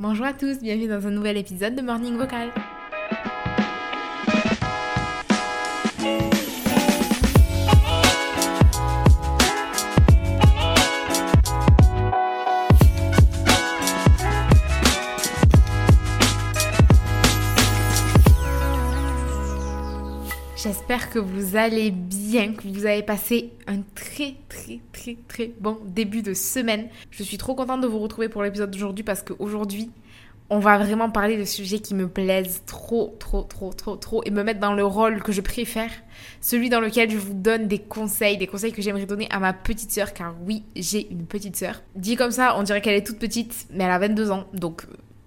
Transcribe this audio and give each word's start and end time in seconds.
Bonjour 0.00 0.24
à 0.24 0.32
tous, 0.32 0.60
bienvenue 0.60 0.88
dans 0.88 1.06
un 1.06 1.10
nouvel 1.10 1.36
épisode 1.36 1.74
de 1.74 1.82
Morning 1.82 2.16
Vocal. 2.16 2.50
J'espère 20.70 21.10
que 21.10 21.18
vous 21.18 21.56
allez 21.56 21.90
bien, 21.90 22.52
que 22.52 22.68
vous 22.68 22.86
avez 22.86 23.02
passé 23.02 23.50
un 23.66 23.80
très 23.96 24.36
très 24.48 24.78
très 24.92 25.16
très 25.26 25.50
bon 25.58 25.78
début 25.84 26.22
de 26.22 26.32
semaine. 26.32 26.86
Je 27.10 27.24
suis 27.24 27.38
trop 27.38 27.56
contente 27.56 27.80
de 27.80 27.88
vous 27.88 27.98
retrouver 27.98 28.28
pour 28.28 28.44
l'épisode 28.44 28.70
d'aujourd'hui 28.70 29.02
parce 29.02 29.24
qu'aujourd'hui, 29.24 29.90
on 30.48 30.60
va 30.60 30.78
vraiment 30.78 31.10
parler 31.10 31.36
de 31.36 31.44
sujets 31.44 31.80
qui 31.80 31.92
me 31.96 32.06
plaisent 32.06 32.62
trop 32.66 33.16
trop 33.18 33.42
trop 33.42 33.72
trop 33.72 33.96
trop 33.96 34.22
et 34.24 34.30
me 34.30 34.44
mettre 34.44 34.60
dans 34.60 34.72
le 34.72 34.84
rôle 34.84 35.24
que 35.24 35.32
je 35.32 35.40
préfère, 35.40 35.90
celui 36.40 36.68
dans 36.68 36.78
lequel 36.78 37.10
je 37.10 37.18
vous 37.18 37.34
donne 37.34 37.66
des 37.66 37.80
conseils, 37.80 38.38
des 38.38 38.46
conseils 38.46 38.70
que 38.70 38.80
j'aimerais 38.80 39.06
donner 39.06 39.26
à 39.32 39.40
ma 39.40 39.52
petite 39.52 39.90
sœur 39.90 40.12
car 40.12 40.36
oui, 40.46 40.62
j'ai 40.76 41.10
une 41.10 41.26
petite 41.26 41.56
sœur. 41.56 41.82
Dit 41.96 42.14
comme 42.14 42.30
ça, 42.30 42.56
on 42.56 42.62
dirait 42.62 42.80
qu'elle 42.80 42.94
est 42.94 43.04
toute 43.04 43.18
petite, 43.18 43.66
mais 43.72 43.82
elle 43.82 43.90
a 43.90 43.98
22 43.98 44.30
ans, 44.30 44.46
donc 44.54 44.86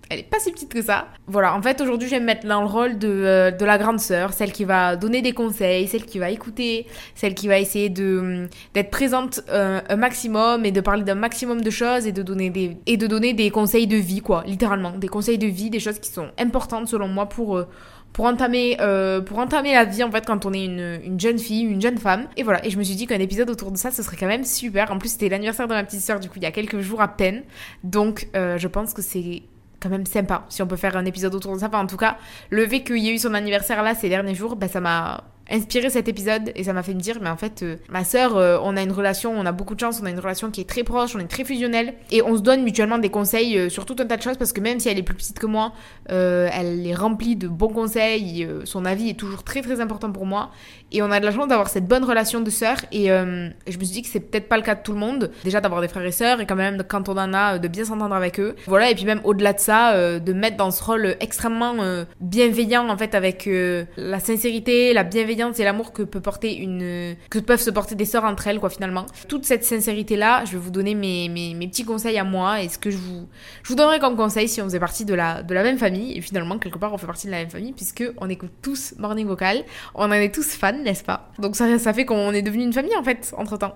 elle 0.09 0.19
est 0.19 0.23
pas 0.23 0.39
si 0.39 0.51
petite 0.51 0.71
que 0.71 0.81
ça. 0.81 1.07
Voilà, 1.27 1.55
en 1.55 1.61
fait, 1.61 1.81
aujourd'hui, 1.81 2.07
je 2.07 2.15
vais 2.15 2.19
me 2.19 2.25
mettre 2.25 2.47
dans 2.47 2.61
le 2.61 2.67
rôle 2.67 2.97
de, 2.97 3.07
euh, 3.07 3.51
de, 3.51 3.65
la 3.65 3.77
grande 3.77 3.99
sœur, 3.99 4.33
celle 4.33 4.51
qui 4.51 4.65
va 4.65 4.95
donner 4.95 5.21
des 5.21 5.33
conseils, 5.33 5.87
celle 5.87 6.05
qui 6.05 6.19
va 6.19 6.29
écouter, 6.29 6.85
celle 7.15 7.33
qui 7.33 7.47
va 7.47 7.59
essayer 7.59 7.89
de 7.89 8.19
hum, 8.19 8.47
d'être 8.73 8.91
présente 8.91 9.41
euh, 9.49 9.81
un 9.87 9.95
maximum 9.95 10.65
et 10.65 10.71
de 10.71 10.81
parler 10.81 11.03
d'un 11.03 11.15
maximum 11.15 11.61
de 11.61 11.69
choses 11.69 12.05
et 12.05 12.11
de 12.11 12.21
donner 12.21 12.49
des 12.49 12.77
et 12.85 12.97
de 12.97 13.07
donner 13.07 13.33
des 13.33 13.49
conseils 13.49 13.87
de 13.87 13.97
vie, 13.97 14.21
quoi, 14.21 14.43
littéralement, 14.45 14.91
des 14.91 15.07
conseils 15.07 15.37
de 15.37 15.47
vie, 15.47 15.69
des 15.69 15.79
choses 15.79 15.99
qui 15.99 16.09
sont 16.09 16.27
importantes 16.37 16.87
selon 16.87 17.07
moi 17.07 17.27
pour 17.27 17.57
euh, 17.57 17.67
pour 18.11 18.25
entamer, 18.25 18.77
pour 19.25 19.39
entamer 19.39 19.73
la 19.73 19.85
vie 19.85 20.03
en 20.03 20.11
fait 20.11 20.23
quand 20.23 20.45
on 20.45 20.53
est 20.53 20.65
une, 20.65 20.99
une, 21.03 21.19
jeune 21.19 21.39
fille, 21.39 21.63
une 21.63 21.81
jeune 21.81 21.97
femme. 21.97 22.27
Et 22.37 22.43
voilà, 22.43 22.63
et 22.63 22.69
je 22.69 22.77
me 22.77 22.83
suis 22.83 22.93
dit 22.93 23.07
qu'un 23.07 23.19
épisode 23.19 23.49
autour 23.49 23.71
de 23.71 23.77
ça, 23.77 23.89
ce 23.89 24.03
serait 24.03 24.17
quand 24.17 24.27
même 24.27 24.43
super. 24.43 24.91
En 24.91 24.99
plus, 24.99 25.13
c'était 25.13 25.29
l'anniversaire 25.29 25.67
de 25.67 25.73
ma 25.73 25.83
petite 25.83 26.01
sœur, 26.01 26.19
du 26.19 26.29
coup, 26.29 26.35
il 26.35 26.43
y 26.43 26.45
a 26.45 26.51
quelques 26.51 26.79
jours 26.79 27.01
à 27.01 27.07
peine. 27.07 27.41
Donc, 27.83 28.27
je 28.35 28.67
pense 28.67 28.93
que 28.93 29.01
c'est 29.01 29.41
quand 29.83 29.89
même 29.89 30.05
sympa 30.05 30.45
si 30.49 30.61
on 30.61 30.67
peut 30.67 30.77
faire 30.77 30.95
un 30.95 31.05
épisode 31.05 31.35
autour 31.35 31.53
de 31.53 31.59
ça. 31.59 31.67
Enfin, 31.67 31.81
en 31.81 31.87
tout 31.87 31.97
cas, 31.97 32.17
le 32.49 32.65
fait 32.65 32.83
qu'il 32.83 32.97
y 32.97 33.09
ait 33.09 33.13
eu 33.13 33.19
son 33.19 33.33
anniversaire 33.33 33.83
là 33.83 33.93
ces 33.93 34.09
derniers 34.09 34.35
jours, 34.35 34.55
bah, 34.55 34.69
ça 34.69 34.79
m'a 34.79 35.23
inspiré 35.51 35.89
cet 35.89 36.07
épisode 36.07 36.51
et 36.55 36.63
ça 36.63 36.73
m'a 36.73 36.83
fait 36.83 36.93
me 36.93 36.99
dire 36.99 37.17
mais 37.21 37.29
en 37.29 37.35
fait 37.35 37.63
euh, 37.63 37.75
ma 37.89 38.03
sœur 38.03 38.37
euh, 38.37 38.57
on 38.63 38.77
a 38.77 38.81
une 38.81 38.91
relation 38.91 39.33
on 39.37 39.45
a 39.45 39.51
beaucoup 39.51 39.75
de 39.75 39.79
chance 39.79 39.99
on 40.01 40.05
a 40.05 40.09
une 40.09 40.19
relation 40.19 40.51
qui 40.51 40.61
est 40.61 40.69
très 40.69 40.83
proche 40.83 41.15
on 41.15 41.19
est 41.19 41.27
très 41.27 41.43
fusionnelle 41.43 41.95
et 42.11 42.21
on 42.21 42.37
se 42.37 42.41
donne 42.41 42.63
mutuellement 42.63 42.97
des 42.97 43.09
conseils 43.09 43.57
euh, 43.57 43.69
sur 43.69 43.85
tout 43.85 43.95
un 43.99 44.05
tas 44.05 44.15
de 44.15 44.21
choses 44.21 44.37
parce 44.37 44.53
que 44.53 44.61
même 44.61 44.79
si 44.79 44.87
elle 44.87 44.97
est 44.97 45.03
plus 45.03 45.15
petite 45.15 45.39
que 45.39 45.45
moi 45.45 45.73
elle 46.07 46.85
est 46.85 46.95
remplie 46.95 47.35
de 47.35 47.47
bons 47.47 47.69
conseils 47.69 48.47
son 48.65 48.85
avis 48.85 49.09
est 49.09 49.19
toujours 49.19 49.43
très 49.43 49.61
très 49.61 49.81
important 49.81 50.11
pour 50.11 50.25
moi 50.25 50.51
et 50.91 51.01
on 51.01 51.11
a 51.11 51.19
de 51.19 51.25
la 51.25 51.31
chance 51.31 51.47
d'avoir 51.47 51.69
cette 51.69 51.87
bonne 51.87 52.03
relation 52.03 52.41
de 52.41 52.49
sœur 52.49 52.77
et 52.91 53.07
je 53.07 53.77
me 53.77 53.83
suis 53.83 53.93
dit 53.93 54.01
que 54.01 54.07
c'est 54.07 54.19
peut-être 54.19 54.47
pas 54.47 54.57
le 54.57 54.63
cas 54.63 54.75
de 54.75 54.81
tout 54.81 54.91
le 54.91 54.99
monde 54.99 55.31
déjà 55.43 55.61
d'avoir 55.61 55.81
des 55.81 55.87
frères 55.87 56.05
et 56.05 56.11
sœurs 56.11 56.41
et 56.41 56.45
quand 56.45 56.55
même 56.55 56.83
quand 56.87 57.09
on 57.09 57.17
en 57.17 57.33
a 57.33 57.57
de 57.57 57.67
bien 57.67 57.85
s'entendre 57.85 58.15
avec 58.15 58.39
eux. 58.39 58.55
Voilà 58.67 58.91
et 58.91 58.95
puis 58.95 59.05
même 59.05 59.21
au-delà 59.23 59.53
de 59.53 59.59
ça 59.59 60.19
de 60.19 60.33
mettre 60.33 60.57
dans 60.57 60.71
ce 60.71 60.83
rôle 60.83 61.15
extrêmement 61.19 61.75
bienveillant 62.19 62.89
en 62.89 62.97
fait 62.97 63.15
avec 63.15 63.49
la 63.97 64.19
sincérité 64.19 64.93
la 64.93 65.03
bienveillance 65.03 65.32
c'est 65.53 65.63
l'amour 65.63 65.93
que 65.93 66.03
peut 66.03 66.21
porter 66.21 66.55
une 66.55 67.15
que 67.29 67.39
peuvent 67.39 67.61
se 67.61 67.69
porter 67.69 67.95
des 67.95 68.05
sœurs 68.05 68.23
entre 68.23 68.47
elles 68.47 68.59
quoi 68.59 68.69
finalement. 68.69 69.05
Toute 69.27 69.45
cette 69.45 69.63
sincérité 69.63 70.15
là, 70.15 70.43
je 70.45 70.53
vais 70.53 70.57
vous 70.57 70.71
donner 70.71 70.95
mes, 70.95 71.29
mes, 71.29 71.53
mes 71.53 71.67
petits 71.67 71.85
conseils 71.85 72.17
à 72.17 72.23
moi 72.23 72.61
et 72.61 72.69
ce 72.69 72.77
que 72.77 72.91
je 72.91 72.97
vous 72.97 73.27
je 73.63 73.69
vous 73.69 73.75
donnerai 73.75 73.99
comme 73.99 74.15
conseil 74.15 74.47
si 74.47 74.61
on 74.61 74.65
faisait 74.65 74.79
partie 74.79 75.05
de 75.05 75.13
la 75.13 75.43
de 75.43 75.53
la 75.53 75.63
même 75.63 75.77
famille 75.77 76.17
et 76.17 76.21
finalement 76.21 76.57
quelque 76.59 76.77
part 76.77 76.93
on 76.93 76.97
fait 76.97 77.07
partie 77.07 77.27
de 77.27 77.31
la 77.31 77.39
même 77.39 77.49
famille 77.49 77.73
puisque 77.73 78.03
on 78.17 78.29
écoute 78.29 78.51
tous 78.61 78.95
Morning 78.97 79.27
Vocal, 79.27 79.63
on 79.95 80.05
en 80.05 80.11
est 80.11 80.33
tous 80.33 80.55
fans, 80.55 80.73
n'est-ce 80.73 81.03
pas? 81.03 81.31
Donc 81.39 81.55
ça 81.55 81.77
ça 81.79 81.93
fait 81.93 82.05
qu'on 82.05 82.31
est 82.31 82.41
devenu 82.41 82.63
une 82.63 82.73
famille 82.73 82.95
en 82.95 83.03
fait 83.03 83.33
entre-temps. 83.37 83.75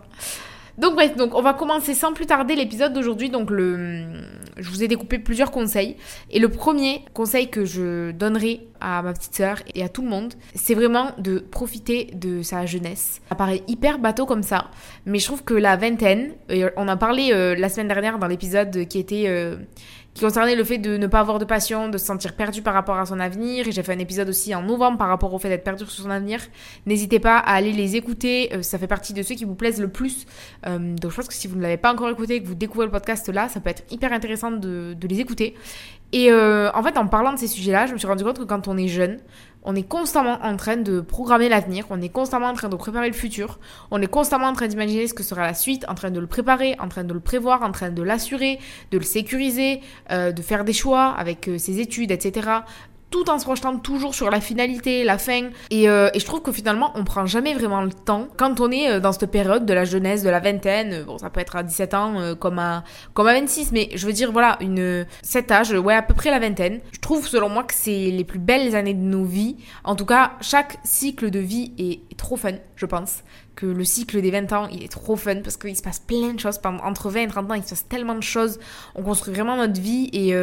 Donc 0.77 0.93
bref, 0.93 1.13
on 1.17 1.41
va 1.41 1.53
commencer 1.53 1.95
sans 1.95 2.13
plus 2.13 2.27
tarder 2.27 2.55
l'épisode 2.55 2.93
d'aujourd'hui. 2.93 3.29
Donc 3.29 3.49
le, 3.49 4.05
je 4.57 4.69
vous 4.69 4.83
ai 4.83 4.87
découpé 4.87 5.17
plusieurs 5.17 5.51
conseils 5.51 5.95
et 6.29 6.39
le 6.39 6.49
premier 6.49 7.03
conseil 7.13 7.49
que 7.49 7.65
je 7.65 8.11
donnerai 8.11 8.67
à 8.79 9.01
ma 9.01 9.13
petite 9.13 9.35
sœur 9.35 9.57
et 9.73 9.83
à 9.83 9.89
tout 9.89 10.03
le 10.03 10.09
monde, 10.09 10.33
c'est 10.53 10.75
vraiment 10.75 11.11
de 11.17 11.39
profiter 11.39 12.11
de 12.13 12.43
sa 12.43 12.65
jeunesse. 12.65 13.21
Ça 13.29 13.35
paraît 13.35 13.63
hyper 13.67 13.97
bateau 13.97 14.25
comme 14.25 14.43
ça, 14.43 14.69
mais 15.05 15.17
je 15.17 15.25
trouve 15.25 15.43
que 15.43 15.55
la 15.55 15.75
vingtaine, 15.77 16.33
on 16.75 16.87
a 16.87 16.95
parlé 16.95 17.31
euh, 17.31 17.55
la 17.55 17.69
semaine 17.69 17.87
dernière 17.87 18.19
dans 18.19 18.27
l'épisode 18.27 18.87
qui 18.87 18.99
était 18.99 19.25
euh, 19.27 19.57
qui 20.17 20.23
concernait 20.23 20.55
le 20.55 20.63
fait 20.63 20.79
de 20.79 20.97
ne 20.97 21.05
pas 21.05 21.19
avoir 21.19 21.37
de 21.37 21.45
passion, 21.45 21.89
de 21.89 21.99
se 21.99 22.07
sentir 22.07 22.33
perdu 22.33 22.63
par 22.63 22.73
rapport 22.73 22.97
à 22.97 23.05
son 23.05 23.19
avenir. 23.19 23.67
Et 23.67 23.71
j'ai 23.71 23.83
fait 23.83 23.93
un 23.93 23.99
épisode 23.99 24.27
aussi 24.29 24.55
en 24.55 24.63
novembre 24.63 24.97
par 24.97 25.09
rapport 25.09 25.31
au 25.31 25.37
fait 25.37 25.47
d'être 25.47 25.63
perdu 25.63 25.85
sur 25.85 26.03
son 26.03 26.09
avenir. 26.09 26.39
N'hésitez 26.87 27.19
pas 27.19 27.37
à 27.37 27.53
aller 27.53 27.71
les 27.71 27.95
écouter. 27.95 28.49
Euh, 28.51 28.63
ça 28.63 28.79
fait 28.79 28.87
partie 28.87 29.13
de 29.13 29.21
ceux 29.21 29.35
qui 29.35 29.45
vous 29.45 29.53
plaisent 29.53 29.79
le 29.79 29.89
plus. 29.89 30.25
Euh, 30.65 30.95
donc 30.95 31.11
je 31.11 31.15
pense 31.15 31.27
que 31.27 31.35
si 31.35 31.47
vous 31.47 31.55
ne 31.55 31.61
l'avez 31.61 31.77
pas 31.77 31.93
encore 31.93 32.09
écouté 32.09 32.41
que 32.41 32.47
vous 32.47 32.55
découvrez 32.55 32.87
le 32.87 32.91
podcast 32.91 33.29
là, 33.29 33.47
ça 33.47 33.59
peut 33.59 33.69
être 33.69 33.83
hyper 33.91 34.11
intéressant 34.11 34.49
de, 34.49 34.95
de 34.99 35.07
les 35.07 35.19
écouter. 35.19 35.53
Et 36.13 36.31
euh, 36.31 36.71
en 36.73 36.81
fait, 36.81 36.97
en 36.97 37.05
parlant 37.05 37.33
de 37.33 37.37
ces 37.37 37.47
sujets-là, 37.47 37.85
je 37.85 37.93
me 37.93 37.99
suis 37.99 38.07
rendu 38.07 38.23
compte 38.23 38.39
que 38.39 38.43
quand 38.43 38.67
on 38.67 38.75
est 38.75 38.87
jeune, 38.87 39.19
on 39.67 39.75
est 39.75 39.83
constamment 39.83 40.39
en 40.41 40.55
train 40.55 40.77
de 40.77 41.01
programmer 41.01 41.49
l'avenir, 41.49 41.85
on 41.89 42.01
est 42.01 42.09
constamment 42.09 42.47
en 42.47 42.53
train 42.53 42.69
de 42.69 42.75
préparer 42.77 43.07
le 43.07 43.13
futur, 43.13 43.59
on 43.91 44.01
est 44.01 44.07
constamment 44.07 44.47
en 44.47 44.53
train 44.53 44.67
d'imaginer 44.67 45.07
ce 45.07 45.13
que 45.13 45.23
sera 45.23 45.41
la 45.41 45.53
suite, 45.53 45.85
en 45.89 45.93
train 45.93 46.09
de 46.09 46.21
le 46.21 46.25
préparer, 46.25 46.77
en 46.79 46.87
train 46.87 47.03
de 47.03 47.13
le 47.13 47.19
prévoir, 47.19 47.61
en 47.63 47.71
train 47.73 47.89
de 47.89 48.01
l'assurer, 48.01 48.59
de 48.91 48.97
le 48.97 49.03
sécuriser, 49.03 49.81
euh, 50.09 50.31
de 50.31 50.41
faire 50.41 50.63
des 50.63 50.71
choix 50.71 51.09
avec 51.09 51.49
euh, 51.49 51.57
ses 51.57 51.81
études, 51.81 52.11
etc 52.11 52.61
tout 53.09 53.29
en 53.29 53.39
se 53.39 53.45
projetant 53.45 53.77
toujours 53.77 54.13
sur 54.13 54.29
la 54.29 54.41
finalité, 54.41 55.03
la 55.03 55.17
fin. 55.17 55.49
Et, 55.69 55.89
euh, 55.89 56.09
et 56.13 56.19
je 56.19 56.25
trouve 56.25 56.41
que 56.41 56.51
finalement, 56.51 56.91
on 56.95 57.03
prend 57.03 57.25
jamais 57.25 57.53
vraiment 57.53 57.81
le 57.81 57.91
temps 57.91 58.27
quand 58.37 58.59
on 58.59 58.69
est 58.71 58.89
euh, 58.89 58.99
dans 58.99 59.13
cette 59.13 59.31
période 59.31 59.65
de 59.65 59.73
la 59.73 59.85
jeunesse, 59.85 60.23
de 60.23 60.29
la 60.29 60.39
vingtaine. 60.39 60.93
Euh, 60.93 61.03
bon, 61.05 61.17
ça 61.17 61.29
peut 61.29 61.39
être 61.39 61.55
à 61.55 61.63
17 61.63 61.93
ans 61.93 62.35
comme 62.39 62.59
à 62.59 62.83
comme 63.13 63.27
à 63.27 63.33
26, 63.33 63.71
mais 63.71 63.89
je 63.95 64.05
veux 64.05 64.13
dire 64.13 64.31
voilà, 64.31 64.57
une 64.61 65.05
cet 65.21 65.51
âge, 65.51 65.71
ouais, 65.71 65.93
à 65.93 66.01
peu 66.01 66.13
près 66.13 66.31
la 66.31 66.39
vingtaine. 66.39 66.79
Je 66.91 66.99
trouve 66.99 67.27
selon 67.27 67.49
moi 67.49 67.63
que 67.63 67.73
c'est 67.73 68.11
les 68.11 68.23
plus 68.23 68.39
belles 68.39 68.75
années 68.75 68.93
de 68.93 69.03
nos 69.03 69.23
vies. 69.23 69.55
En 69.83 69.95
tout 69.95 70.05
cas, 70.05 70.33
chaque 70.41 70.77
cycle 70.83 71.29
de 71.29 71.39
vie 71.39 71.73
est, 71.77 72.17
trop 72.17 72.35
fun, 72.35 72.53
je 72.75 72.85
pense 72.85 73.23
que 73.55 73.65
le 73.65 73.83
cycle 73.83 74.21
des 74.21 74.29
20 74.29 74.53
ans, 74.53 74.67
il 74.71 74.83
est 74.83 74.91
trop 74.91 75.15
fun 75.15 75.37
parce 75.43 75.57
qu'il 75.57 75.75
se 75.75 75.81
passe 75.81 75.99
plein 75.99 76.33
de 76.33 76.39
choses. 76.39 76.59
Entre 76.63 77.09
20 77.09 77.21
et 77.21 77.27
30 77.27 77.51
ans, 77.51 77.53
il 77.55 77.63
se 77.63 77.69
passe 77.69 77.87
tellement 77.87 78.13
de 78.13 78.21
choses. 78.21 78.59
On 78.93 79.01
construit 79.01 79.33
vraiment 79.33 79.57
notre 79.57 79.81
vie 79.81 80.09
et, 80.13 80.33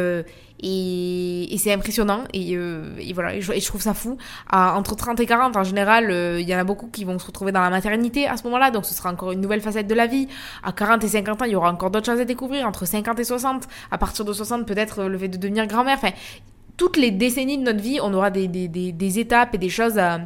et, 0.61 1.55
c'est 1.57 1.73
impressionnant. 1.73 2.23
Et, 2.33 2.55
euh, 2.55 2.95
voilà. 3.13 3.35
Et 3.35 3.41
je, 3.41 3.67
trouve 3.67 3.81
ça 3.81 3.93
fou. 3.93 4.17
Entre 4.51 4.95
30 4.95 5.19
et 5.19 5.25
40 5.25 5.55
en 5.55 5.63
général 5.63 6.11
euh, 6.11 6.39
il 6.39 6.47
y 6.47 6.55
en 6.55 6.59
a 6.59 6.63
beaucoup 6.63 6.87
qui 6.87 7.03
vont 7.03 7.17
se 7.19 7.25
retrouver 7.25 7.51
dans 7.51 7.61
la 7.61 7.69
maternité 7.69 8.27
à 8.27 8.37
ce 8.37 8.43
moment 8.43 8.57
là 8.57 8.71
donc 8.71 8.85
ce 8.85 8.93
sera 8.93 9.11
encore 9.11 9.31
une 9.31 9.41
nouvelle 9.41 9.61
facette 9.61 9.87
de 9.87 9.95
la 9.95 10.07
vie. 10.07 10.27
À 10.63 10.71
40 10.71 11.03
et 11.03 11.07
50 11.07 11.41
ans 11.41 11.45
il 11.45 11.51
y 11.51 11.55
aura 11.55 11.71
encore 11.71 11.91
d'autres 11.91 12.05
choses 12.05 12.19
à 12.19 12.25
découvrir. 12.25 12.67
Entre 12.67 12.85
50 12.85 13.19
et 13.19 13.23
60 13.23 13.63
à 13.91 13.97
partir 13.97 14.25
de 14.25 14.33
60 14.33 14.65
peut-être 14.65 15.03
le 15.05 15.17
fait 15.17 15.27
de 15.27 15.37
devenir 15.37 15.67
grand-mère. 15.67 15.97
Enfin 15.97 16.11
toutes 16.77 16.97
les 16.97 17.11
décennies 17.11 17.57
de 17.57 17.63
notre 17.63 17.81
vie, 17.81 17.99
on 18.01 18.13
aura 18.13 18.29
des, 18.29 18.47
des, 18.47 18.67
des, 18.67 19.19
étapes 19.19 19.55
et 19.55 19.57
des 19.57 19.69
choses, 19.69 19.97
à, 19.97 20.19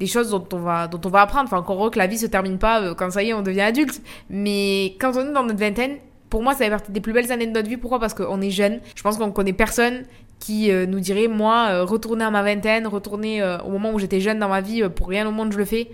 des 0.00 0.06
choses 0.06 0.30
dont 0.30 0.44
on 0.52 0.58
va, 0.58 0.88
dont 0.88 1.00
on 1.04 1.08
va 1.08 1.20
apprendre. 1.20 1.44
Enfin, 1.44 1.58
encore 1.58 1.78
heureux 1.78 1.90
que 1.90 1.98
la 1.98 2.06
vie 2.06 2.18
se 2.18 2.26
termine 2.26 2.58
pas 2.58 2.82
euh, 2.82 2.94
quand 2.94 3.10
ça 3.12 3.22
y 3.22 3.30
est, 3.30 3.34
on 3.34 3.42
devient 3.42 3.60
adulte. 3.60 4.02
Mais 4.28 4.96
quand 5.00 5.12
on 5.16 5.28
est 5.28 5.32
dans 5.32 5.44
notre 5.44 5.60
vingtaine, 5.60 5.98
pour 6.32 6.42
moi, 6.42 6.54
ça 6.54 6.64
fait 6.64 6.70
partie 6.70 6.90
des 6.90 7.02
plus 7.02 7.12
belles 7.12 7.30
années 7.30 7.46
de 7.46 7.52
notre 7.52 7.68
vie. 7.68 7.76
Pourquoi? 7.76 8.00
Parce 8.00 8.14
qu'on 8.14 8.40
est 8.40 8.50
jeune. 8.50 8.80
Je 8.96 9.02
pense 9.02 9.18
qu'on 9.18 9.30
connaît 9.32 9.52
personne 9.52 10.04
qui 10.38 10.72
euh, 10.72 10.86
nous 10.86 10.98
dirait, 10.98 11.28
moi, 11.28 11.68
euh, 11.68 11.84
retourner 11.84 12.24
à 12.24 12.30
ma 12.30 12.42
vingtaine, 12.42 12.86
retourner 12.86 13.42
euh, 13.42 13.58
au 13.58 13.70
moment 13.70 13.92
où 13.92 13.98
j'étais 13.98 14.18
jeune 14.18 14.38
dans 14.38 14.48
ma 14.48 14.62
vie, 14.62 14.82
pour 14.88 15.08
rien 15.08 15.28
au 15.28 15.30
monde 15.30 15.52
je 15.52 15.58
le 15.58 15.66
fais. 15.66 15.90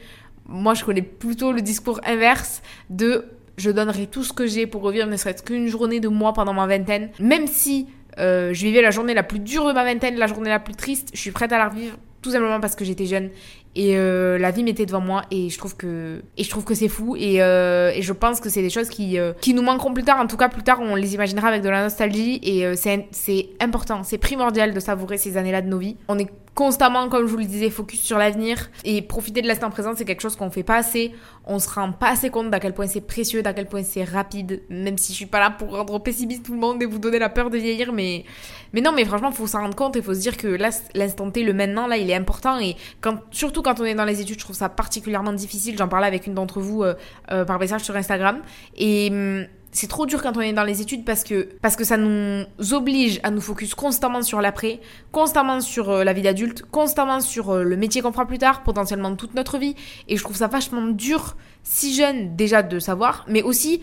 Moi, 0.47 0.75
je 0.75 0.85
connais 0.85 1.03
plutôt 1.03 1.51
le 1.51 1.61
discours 1.61 2.01
inverse 2.07 2.63
de 2.89 3.25
je 3.57 3.73
donnerai 3.73 4.07
tout 4.07 4.23
ce 4.23 4.33
que 4.33 4.47
j'ai 4.47 4.69
pour 4.69 4.83
revivre 4.83 5.09
ne 5.09 5.17
serait-ce 5.17 5.43
qu'une 5.43 5.67
journée 5.67 5.99
de 5.99 6.07
moi 6.07 6.33
pendant 6.33 6.53
ma 6.53 6.69
vingtaine. 6.69 7.09
Même 7.19 7.49
si 7.49 7.89
je 8.17 8.65
vivais 8.65 8.81
la 8.83 8.93
journée 8.93 9.15
la 9.15 9.25
plus 9.25 9.41
dure 9.41 9.67
de 9.67 9.73
ma 9.73 9.83
vingtaine, 9.83 10.17
la 10.19 10.29
journée 10.29 10.51
la 10.51 10.61
plus 10.61 10.75
triste, 10.75 11.11
je 11.15 11.21
suis 11.21 11.33
prête 11.33 11.53
à 11.53 11.59
la 11.59 11.69
revivre 11.69 11.97
tout 12.23 12.31
simplement 12.31 12.61
parce 12.61 12.77
que 12.77 12.85
j'étais 12.85 13.07
jeune 13.07 13.31
et 13.75 13.97
euh, 13.97 14.39
la 14.39 14.51
vie 14.51 14.63
m'était 14.63 14.87
devant 14.87 15.01
moi 15.01 15.23
et 15.31 15.51
je 15.51 15.59
trouve 15.59 15.77
que 15.77 16.23
et 16.37 16.45
je 16.45 16.51
trouve 16.51 16.65
que 16.65 16.75
c'est 16.75 16.89
fou. 16.89 17.17
Et, 17.17 17.43
euh, 17.43 17.93
et 17.95 18.03
je 18.03 18.13
pense 18.13 18.41
que 18.41 18.49
c'est 18.49 18.63
des 18.63 18.71
choses 18.71 18.89
qui 18.89 19.19
euh, 19.19 19.33
qui 19.41 19.55
nous 19.55 19.63
manqueront 19.63 19.95
plus 19.95 20.05
tard. 20.05 20.21
En 20.21 20.27
tout 20.27 20.37
cas 20.37 20.49
plus 20.49 20.63
tard 20.63 20.81
on 20.81 20.95
les 20.95 21.15
imaginera 21.15 21.49
avec 21.49 21.63
de 21.63 21.69
la 21.69 21.83
nostalgie. 21.83 22.41
Et 22.43 22.75
c'est 22.77 23.49
important. 23.61 24.03
C'est 24.03 24.19
primordial 24.19 24.75
de 24.75 24.81
savourer 24.81 25.19
ces 25.19 25.37
années-là 25.37 25.63
de 25.63 25.69
nos 25.69 25.79
vies. 25.79 25.97
On 26.09 26.19
est 26.19 26.29
constamment, 26.59 27.09
comme 27.09 27.25
je 27.25 27.31
vous 27.31 27.39
le 27.39 27.45
disais, 27.45 27.71
focus 27.71 28.01
sur 28.01 28.19
l'avenir. 28.19 28.69
Et 28.83 29.01
profiter 29.01 29.43
de 29.43 29.47
l'instant 29.47 29.71
présent, 29.71 29.93
c'est 29.97 30.05
quelque 30.05 30.23
chose 30.23 30.35
qu'on 30.35 30.51
fait 30.51 30.65
pas 30.65 30.75
assez. 30.75 31.13
On 31.47 31.61
se 31.61 31.71
rend 31.71 31.93
pas 31.93 32.11
assez 32.11 32.31
compte 32.31 32.51
d'à 32.51 32.59
quel 32.59 32.75
point 32.75 32.89
c'est 32.89 33.01
précieux, 33.01 33.43
d'à 33.43 33.53
quel 33.53 33.67
point 33.67 33.85
c'est 33.85 34.03
rapide, 34.03 34.63
même 34.69 34.99
si 34.99 35.13
je 35.13 35.19
suis 35.19 35.27
pas 35.27 35.39
là 35.39 35.51
pour 35.51 35.71
rendre 35.71 36.01
pessimiste 36.01 36.45
tout 36.45 36.53
le 36.53 36.59
monde 36.59 36.83
et 36.83 36.87
vous 36.87 36.99
donner 36.99 37.21
la 37.21 37.29
peur 37.29 37.49
de 37.51 37.59
vieillir, 37.59 37.93
mais, 37.93 38.25
mais 38.73 38.81
non, 38.81 38.91
mais 38.91 39.05
franchement, 39.05 39.31
faut 39.31 39.47
s'en 39.47 39.61
rendre 39.61 39.77
compte 39.77 39.95
et 39.95 40.03
faut 40.03 40.15
se 40.15 40.19
dire 40.19 40.37
que 40.37 40.59
l'instant 40.95 41.31
T, 41.31 41.45
le 41.45 41.53
maintenant, 41.53 41.87
là, 41.87 41.97
il 41.97 42.11
est 42.11 42.17
important. 42.17 42.59
Et 42.59 42.75
quand, 43.01 43.21
surtout 43.31 43.58
quand 43.63 43.81
on 43.81 43.85
est 43.85 43.95
dans 43.95 44.05
les 44.05 44.21
études, 44.21 44.39
je 44.39 44.45
trouve 44.45 44.57
ça 44.57 44.69
particulièrement 44.69 45.33
difficile. 45.33 45.77
J'en 45.79 45.89
parlais 45.89 46.07
avec 46.07 46.27
une 46.27 46.35
d'entre 46.35 46.61
vous 46.61 46.83
euh, 46.83 46.95
euh, 47.31 47.45
par 47.45 47.59
message 47.59 47.83
sur 47.83 47.97
Instagram 47.97 48.41
et, 48.77 49.13
c'est 49.71 49.87
trop 49.87 50.07
dur 50.07 50.23
quand 50.23 50.35
on 50.39 50.41
est 50.41 50.55
dans 50.55 50.65
les 50.65 50.81
études 50.81 51.05
parce 51.05 51.23
que, 51.23 51.47
parce 51.61 51.77
que 51.77 51.85
ça 51.85 51.99
nous 51.99 52.47
oblige 52.73 53.21
à 53.23 53.31
nous 53.31 53.43
focus 53.43 53.75
constamment 53.75 54.23
sur 54.23 54.41
l'après, 54.41 54.81
constamment 55.13 55.61
sur 55.61 55.91
euh, 55.91 56.05
la 56.05 56.15
vie 56.15 56.23
d'adulte, 56.23 56.65
constamment 56.71 57.21
sur 57.21 57.55
le 57.55 57.77
métier 57.77 58.01
qu'on 58.01 58.11
fera 58.11 58.27
plus 58.27 58.39
tard, 58.39 58.63
potentiellement 58.63 59.15
toute 59.15 59.35
notre 59.35 59.59
vie. 59.59 59.77
Et 60.09 60.17
je 60.17 60.25
trouve 60.25 60.37
ça 60.37 60.47
vachement 60.47 60.87
dur, 60.87 61.37
si 61.65 61.95
jeune 61.95 62.35
déjà 62.35 62.63
de 62.63 62.79
savoir, 62.79 63.27
mais 63.29 63.43
aussi 63.43 63.83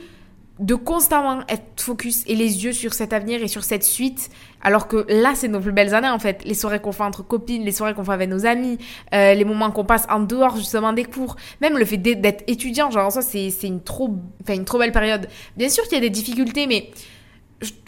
de 0.59 0.75
constamment 0.75 1.41
être 1.49 1.81
focus 1.81 2.23
et 2.27 2.35
les 2.35 2.63
yeux 2.63 2.71
sur 2.71 2.93
cet 2.93 3.11
avenir 3.11 3.43
et 3.43 3.47
sur 3.47 3.63
cette 3.63 3.83
suite, 3.83 4.29
alors 4.61 4.87
que 4.87 5.05
là, 5.09 5.33
c'est 5.35 5.49
nos 5.49 5.59
plus 5.59 5.73
belles 5.73 5.93
années 5.93 6.09
en 6.09 6.19
fait. 6.19 6.43
Les 6.45 6.53
soirées 6.53 6.79
qu'on 6.79 6.93
fait 6.93 7.03
entre 7.03 7.23
copines, 7.23 7.63
les 7.63 7.73
soirées 7.73 7.93
qu'on 7.93 8.05
fait 8.05 8.13
avec 8.13 8.29
nos 8.29 8.45
amis, 8.45 8.77
euh, 9.13 9.33
les 9.33 9.43
moments 9.43 9.69
qu'on 9.71 9.83
passe 9.83 10.07
en 10.09 10.21
dehors 10.21 10.55
justement 10.55 10.93
des 10.93 11.03
cours, 11.03 11.35
même 11.61 11.77
le 11.77 11.83
fait 11.83 11.97
d'être 11.97 12.43
étudiant, 12.47 12.89
genre 12.89 13.11
ça, 13.11 13.21
c'est 13.21 13.51
une 13.63 13.81
trop, 13.81 14.15
une 14.47 14.65
trop 14.65 14.79
belle 14.79 14.93
période. 14.93 15.27
Bien 15.57 15.69
sûr 15.69 15.83
qu'il 15.83 15.93
y 15.93 15.97
a 15.97 16.01
des 16.01 16.09
difficultés, 16.09 16.67
mais 16.67 16.89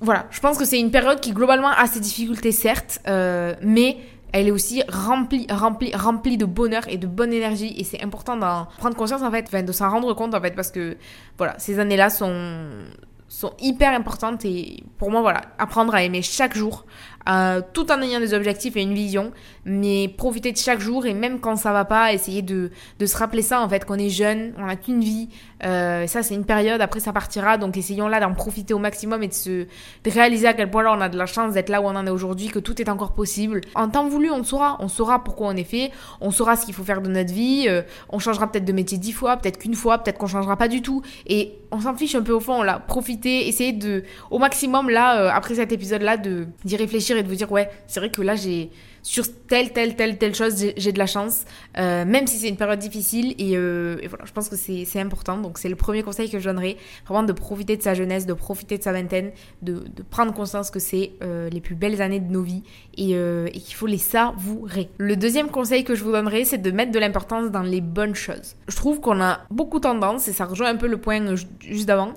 voilà, 0.01 0.27
je 0.31 0.39
pense 0.39 0.57
que 0.57 0.65
c'est 0.65 0.79
une 0.79 0.91
période 0.91 1.19
qui 1.19 1.31
globalement 1.31 1.69
a 1.69 1.87
ses 1.87 1.99
difficultés 1.99 2.51
certes, 2.51 2.99
euh, 3.07 3.53
mais 3.61 3.97
elle 4.33 4.47
est 4.47 4.51
aussi 4.51 4.83
remplie, 4.89 5.47
remplie, 5.49 5.95
remplie 5.95 6.37
de 6.37 6.45
bonheur 6.45 6.83
et 6.87 6.97
de 6.97 7.07
bonne 7.07 7.33
énergie. 7.33 7.73
Et 7.77 7.83
c'est 7.83 8.03
important 8.03 8.35
d'en 8.37 8.67
prendre 8.77 8.95
conscience, 8.95 9.21
en 9.21 9.31
fait, 9.31 9.45
enfin, 9.47 9.63
de 9.63 9.71
s'en 9.71 9.89
rendre 9.89 10.13
compte, 10.13 10.33
en 10.35 10.41
fait, 10.41 10.55
parce 10.55 10.71
que, 10.71 10.97
voilà, 11.37 11.55
ces 11.57 11.79
années-là 11.79 12.09
sont, 12.09 12.85
sont 13.27 13.53
hyper 13.59 13.93
importantes. 13.93 14.45
Et 14.45 14.83
pour 14.97 15.11
moi, 15.11 15.21
voilà, 15.21 15.41
apprendre 15.57 15.95
à 15.95 16.03
aimer 16.03 16.21
chaque 16.21 16.55
jour, 16.55 16.85
euh, 17.29 17.61
tout 17.73 17.91
en 17.91 18.01
ayant 18.01 18.19
des 18.19 18.33
objectifs 18.33 18.75
et 18.77 18.81
une 18.81 18.93
vision, 18.93 19.31
mais 19.65 20.07
profiter 20.07 20.51
de 20.51 20.57
chaque 20.57 20.79
jour 20.79 21.05
et 21.05 21.13
même 21.13 21.39
quand 21.39 21.57
ça 21.57 21.73
va 21.73 21.83
pas, 21.83 22.13
essayer 22.13 22.41
de, 22.41 22.71
de 22.99 23.05
se 23.05 23.17
rappeler 23.17 23.41
ça 23.41 23.61
en 23.61 23.67
fait, 23.67 23.83
qu'on 23.83 23.97
est 23.97 24.09
jeune, 24.09 24.53
on 24.57 24.65
n'a 24.65 24.77
qu'une 24.77 25.01
vie, 25.01 25.29
euh, 25.65 26.07
ça 26.07 26.23
c'est 26.23 26.35
une 26.35 26.45
période, 26.45 26.79
après 26.79 26.99
ça 26.99 27.11
partira, 27.11 27.57
donc 27.57 27.75
essayons 27.75 28.07
là 28.07 28.19
d'en 28.19 28.33
profiter 28.33 28.73
au 28.73 28.79
maximum 28.79 29.23
et 29.23 29.27
de 29.27 29.33
se 29.33 29.65
réaliser 30.05 30.47
à 30.47 30.53
quel 30.53 30.71
point 30.71 30.83
là 30.83 30.93
on 30.97 31.01
a 31.01 31.09
de 31.09 31.17
la 31.17 31.25
chance 31.25 31.53
d'être 31.53 31.69
là 31.69 31.81
où 31.81 31.85
on 31.85 31.95
en 31.95 32.07
est 32.07 32.11
aujourd'hui, 32.11 32.47
que 32.47 32.59
tout 32.59 32.81
est 32.81 32.89
encore 32.89 33.13
possible. 33.13 33.61
En 33.75 33.89
temps 33.89 34.07
voulu, 34.07 34.31
on 34.31 34.43
saura, 34.43 34.77
on 34.79 34.87
saura 34.87 35.23
pourquoi 35.23 35.47
on 35.47 35.55
est 35.55 35.63
fait, 35.63 35.91
on 36.21 36.31
saura 36.31 36.55
ce 36.55 36.65
qu'il 36.65 36.73
faut 36.73 36.83
faire 36.83 37.01
de 37.01 37.09
notre 37.09 37.33
vie, 37.33 37.65
euh, 37.67 37.81
on 38.09 38.19
changera 38.19 38.49
peut-être 38.49 38.65
de 38.65 38.73
métier 38.73 38.97
dix 38.97 39.11
fois, 39.11 39.35
peut-être 39.37 39.57
qu'une 39.57 39.75
fois, 39.75 39.97
peut-être 39.97 40.17
qu'on 40.17 40.27
changera 40.27 40.55
pas 40.55 40.69
du 40.69 40.81
tout, 40.81 41.01
et 41.25 41.53
on 41.71 41.81
s'en 41.81 41.93
fiche 41.93 42.15
un 42.15 42.21
peu 42.21 42.31
au 42.31 42.39
fond, 42.39 42.63
là, 42.63 42.79
profiter, 42.79 43.49
essayer 43.49 43.73
de, 43.73 44.03
au 44.31 44.39
maximum 44.39 44.89
là, 44.89 45.33
après 45.35 45.55
cet 45.55 45.73
épisode 45.73 46.03
là, 46.03 46.15
d'y 46.15 46.75
réfléchir 46.77 47.16
et 47.17 47.23
de 47.23 47.27
vous 47.27 47.35
dire 47.35 47.51
ouais, 47.51 47.69
c'est 47.87 47.99
vrai 47.99 48.09
que 48.09 48.21
là 48.21 48.35
j'ai 48.35 48.69
sur 49.07 49.23
telle, 49.47 49.71
telle, 49.71 49.95
telle, 49.95 50.17
telle 50.17 50.35
chose, 50.35 50.53
j'ai 50.75 50.91
de 50.91 50.99
la 50.99 51.05
chance, 51.05 51.45
euh, 51.77 52.03
même 52.03 52.27
si 52.27 52.37
c'est 52.37 52.49
une 52.49 52.57
période 52.57 52.79
difficile. 52.79 53.35
Euh, 53.39 53.97
et, 54.01 54.07
voilà, 54.07 54.25
je 54.25 54.33
pense 54.33 54.49
que 54.49 54.57
c'est 54.57 54.99
important. 54.99 55.37
Donc, 55.37 55.59
c'est 55.59 55.69
le 55.69 55.77
premier 55.77 56.03
conseil 56.03 56.29
que 56.29 56.39
je 56.39 56.43
donnerais. 56.43 56.75
Vraiment 57.07 57.23
de 57.23 57.31
profiter 57.31 57.77
de 57.77 57.81
sa 57.81 57.93
jeunesse, 57.93 58.25
de 58.25 58.33
profiter 58.33 58.77
de 58.77 58.83
sa 58.83 58.91
vingtaine, 58.91 59.31
de, 59.61 59.85
prendre 60.09 60.33
conscience 60.33 60.71
que 60.71 60.79
c'est 60.79 61.13
euh, 61.23 61.49
les 61.49 61.61
plus 61.61 61.75
belles 61.75 62.01
années 62.01 62.19
de 62.19 62.29
nos 62.29 62.41
vies 62.41 62.63
et, 62.97 63.15
qu'il 63.53 63.75
faut 63.75 63.87
les 63.87 63.97
savourer. 63.97 64.89
Le 64.97 65.15
deuxième 65.15 65.49
conseil 65.49 65.85
que 65.85 65.95
je 65.95 66.03
vous 66.03 66.11
donnerais, 66.11 66.43
c'est 66.43 66.57
de 66.57 66.71
mettre 66.71 66.91
de 66.91 66.99
l'importance 66.99 67.49
dans 67.49 67.63
les 67.63 67.79
bonnes 67.79 68.15
choses. 68.15 68.55
Je 68.67 68.75
trouve 68.75 68.99
qu'on 68.99 69.21
a 69.21 69.39
beaucoup 69.51 69.79
tendance, 69.79 70.27
et 70.27 70.33
ça 70.33 70.43
rejoint 70.43 70.67
un 70.67 70.75
peu 70.75 70.87
le 70.87 70.97
point 70.97 71.35
juste 71.61 71.85
d'avant, 71.85 72.13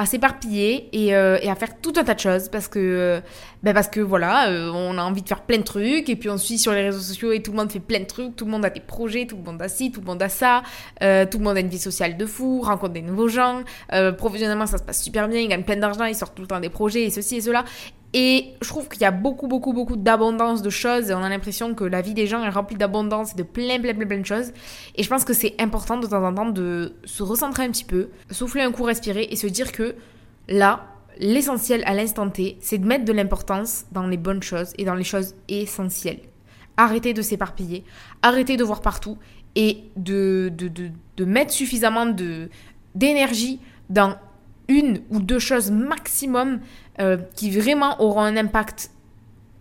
à 0.00 0.06
s'éparpiller 0.06 0.88
et, 0.94 1.14
euh, 1.14 1.36
et, 1.42 1.50
à 1.50 1.54
faire 1.54 1.78
tout 1.78 1.92
un 1.98 2.04
tas 2.04 2.14
de 2.14 2.20
choses 2.20 2.48
parce 2.48 2.68
que 2.68 2.78
euh, 2.78 3.20
ben 3.62 3.74
parce 3.74 3.88
que 3.88 4.00
voilà 4.00 4.48
euh, 4.48 4.70
on 4.72 4.96
a 4.96 5.02
envie 5.02 5.20
de 5.20 5.28
faire 5.28 5.42
plein 5.42 5.58
de 5.58 5.62
trucs 5.62 6.08
et 6.08 6.16
puis 6.16 6.30
on 6.30 6.38
suit 6.38 6.56
sur 6.56 6.72
les 6.72 6.80
réseaux 6.80 7.00
sociaux 7.00 7.32
et 7.32 7.42
tout 7.42 7.50
le 7.50 7.58
monde 7.58 7.70
fait 7.70 7.80
plein 7.80 8.00
de 8.00 8.06
trucs 8.06 8.34
tout 8.34 8.46
le 8.46 8.50
monde 8.50 8.64
a 8.64 8.70
des 8.70 8.80
projets 8.80 9.26
tout 9.26 9.36
le 9.36 9.42
monde 9.42 9.60
a 9.60 9.68
ci 9.68 9.92
tout 9.92 10.00
le 10.00 10.06
monde 10.06 10.22
a 10.22 10.30
ça 10.30 10.62
tout 11.00 11.36
le 11.38 11.44
monde 11.44 11.58
a 11.58 11.60
une 11.60 11.68
vie 11.68 11.78
sociale 11.78 12.16
de 12.16 12.24
fou 12.24 12.62
rencontre 12.62 12.94
des 12.94 13.02
nouveaux 13.02 13.28
gens 13.28 13.62
professionnellement 14.16 14.64
ça 14.64 14.78
se 14.78 14.82
passe 14.82 15.02
super 15.02 15.28
bien 15.28 15.40
ils 15.40 15.48
gagnent 15.48 15.64
plein 15.64 15.76
d'argent 15.76 16.06
ils 16.06 16.14
sortent 16.14 16.34
tout 16.34 16.42
le 16.42 16.48
temps 16.48 16.60
des 16.60 16.70
projets 16.70 17.02
et 17.02 17.10
ceci 17.10 17.36
et 17.36 17.40
cela 17.42 17.66
et 18.12 18.54
je 18.60 18.68
trouve 18.68 18.88
qu'il 18.88 19.02
y 19.02 19.04
a 19.04 19.12
beaucoup, 19.12 19.46
beaucoup, 19.46 19.72
beaucoup 19.72 19.96
d'abondance 19.96 20.62
de 20.62 20.70
choses 20.70 21.10
et 21.10 21.14
on 21.14 21.22
a 21.22 21.28
l'impression 21.28 21.74
que 21.74 21.84
la 21.84 22.00
vie 22.00 22.14
des 22.14 22.26
gens 22.26 22.42
est 22.42 22.48
remplie 22.48 22.76
d'abondance 22.76 23.32
et 23.32 23.36
de 23.36 23.44
plein, 23.44 23.80
plein, 23.80 23.94
plein, 23.94 24.06
plein 24.06 24.18
de 24.18 24.26
choses. 24.26 24.52
Et 24.96 25.04
je 25.04 25.08
pense 25.08 25.24
que 25.24 25.32
c'est 25.32 25.54
important 25.60 25.96
de 25.96 26.06
temps 26.06 26.24
en 26.24 26.34
temps 26.34 26.50
de 26.50 26.94
se 27.04 27.22
recentrer 27.22 27.64
un 27.64 27.70
petit 27.70 27.84
peu, 27.84 28.08
souffler 28.30 28.62
un 28.62 28.72
coup, 28.72 28.82
respirer 28.82 29.28
et 29.30 29.36
se 29.36 29.46
dire 29.46 29.70
que 29.70 29.94
là, 30.48 30.86
l'essentiel 31.18 31.84
à 31.86 31.94
l'instant 31.94 32.28
T, 32.28 32.56
c'est 32.60 32.78
de 32.78 32.86
mettre 32.86 33.04
de 33.04 33.12
l'importance 33.12 33.84
dans 33.92 34.06
les 34.06 34.16
bonnes 34.16 34.42
choses 34.42 34.72
et 34.76 34.84
dans 34.84 34.94
les 34.94 35.04
choses 35.04 35.34
essentielles. 35.48 36.20
Arrêtez 36.76 37.14
de 37.14 37.22
s'éparpiller, 37.22 37.84
arrêtez 38.22 38.56
de 38.56 38.64
voir 38.64 38.80
partout 38.80 39.18
et 39.54 39.84
de, 39.96 40.50
de, 40.50 41.24
mettre 41.24 41.52
suffisamment 41.52 42.06
d'énergie 42.94 43.60
dans 43.88 44.16
une 44.70 45.02
ou 45.10 45.18
deux 45.18 45.40
choses 45.40 45.70
maximum 45.70 46.60
euh, 47.00 47.18
qui 47.34 47.50
vraiment 47.50 48.00
auront 48.00 48.22
un 48.22 48.36
impact 48.36 48.90